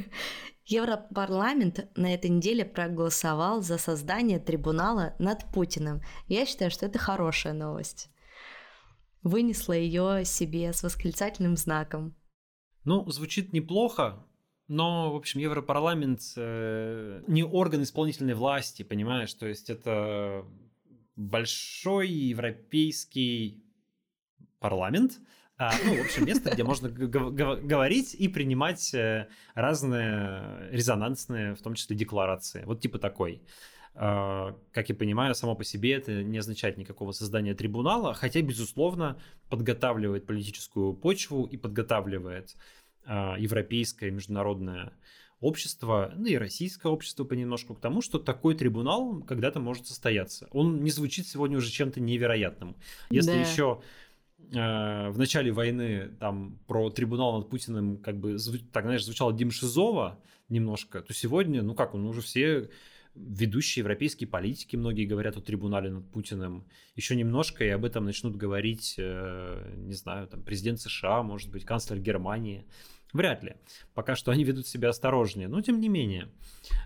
[0.66, 6.02] Европарламент на этой неделе проголосовал за создание трибунала над Путиным.
[6.26, 8.10] Я считаю, что это хорошая новость.
[9.22, 12.14] Вынесла ее себе с восклицательным знаком.
[12.84, 14.26] Ну, звучит неплохо,
[14.68, 19.32] но, в общем, Европарламент э, не орган исполнительной власти, понимаешь?
[19.32, 20.44] То есть это
[21.16, 23.64] большой европейский
[24.60, 25.20] парламент,
[25.58, 31.74] а, ну, в общем, место, где можно говорить и принимать э, разные резонансные, в том
[31.74, 32.62] числе декларации.
[32.64, 33.42] Вот типа такой.
[33.94, 39.18] А, как я понимаю, само по себе это не означает никакого создания трибунала, хотя, безусловно,
[39.48, 42.54] подготавливает политическую почву и подготавливает
[43.04, 44.92] а, европейское международное
[45.40, 50.48] общество, ну и российское общество понемножку к тому, что такой трибунал когда-то может состояться.
[50.52, 52.76] Он не звучит сегодня уже чем-то невероятным.
[53.10, 53.40] Если да.
[53.40, 53.80] еще
[54.38, 58.38] в начале войны там про трибунал над Путиным как бы
[58.72, 60.18] так знаешь звучало Дим Шизова
[60.48, 62.70] немножко, то сегодня ну как он уже все
[63.18, 66.64] ведущие европейские политики многие говорят о трибунале над Путиным.
[66.94, 71.64] Еще немножко и об этом начнут говорить, э, не знаю, там президент США, может быть,
[71.64, 72.64] канцлер Германии.
[73.12, 73.56] Вряд ли.
[73.94, 75.48] Пока что они ведут себя осторожнее.
[75.48, 76.28] Но тем не менее,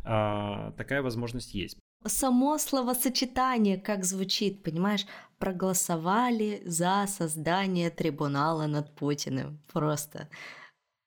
[0.04, 1.76] а, такая возможность есть
[2.06, 5.06] само словосочетание, как звучит, понимаешь,
[5.38, 9.60] проголосовали за создание трибунала над Путиным.
[9.72, 10.28] Просто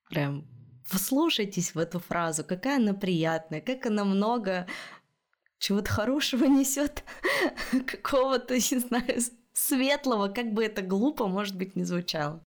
[0.10, 0.46] прям
[0.86, 4.68] вслушайтесь в эту фразу, какая она приятная, как она много
[5.60, 7.04] чего-то хорошего несет,
[7.88, 9.22] какого-то, не знаю,
[9.54, 12.43] светлого, как бы это глупо, может быть, не звучало.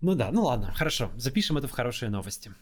[0.00, 2.54] Ну да, ну ладно, хорошо, запишем это в хорошие новости.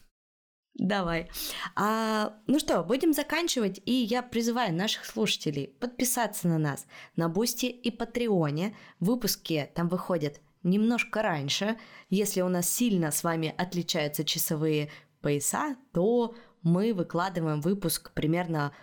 [0.75, 1.29] Давай.
[1.75, 7.67] А, ну что, будем заканчивать, и я призываю наших слушателей подписаться на нас на Boosty
[7.67, 8.75] и Патреоне.
[8.99, 11.77] Выпуски там выходят немножко раньше,
[12.09, 14.89] если у нас сильно с вами отличаются часовые
[15.21, 18.73] пояса, то мы выкладываем выпуск примерно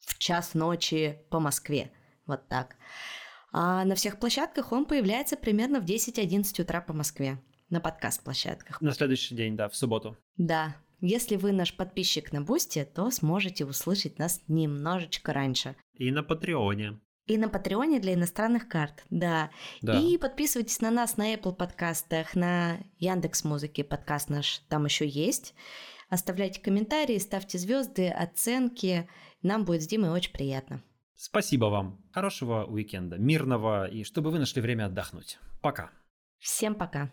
[0.00, 1.92] в час ночи по Москве.
[2.26, 2.76] Вот так.
[3.52, 7.38] А на всех площадках он появляется примерно в 10-11 утра по Москве.
[7.68, 8.80] На подкаст-площадках.
[8.80, 10.16] На следующий день, да, в субботу.
[10.36, 10.76] Да.
[11.00, 15.76] Если вы наш подписчик на Boosty, то сможете услышать нас немножечко раньше.
[15.94, 17.00] И на Патреоне.
[17.26, 19.50] И на Патреоне для иностранных карт, да.
[19.82, 19.98] да.
[19.98, 25.54] И подписывайтесь на нас на Apple подкастах, на Яндекс Музыке подкаст наш там еще есть.
[26.08, 29.08] Оставляйте комментарии, ставьте звезды, оценки.
[29.42, 30.82] Нам будет с Димой очень приятно.
[31.14, 32.02] Спасибо вам.
[32.12, 35.38] Хорошего уикенда, мирного и чтобы вы нашли время отдохнуть.
[35.62, 35.90] Пока.
[36.38, 37.12] Всем пока.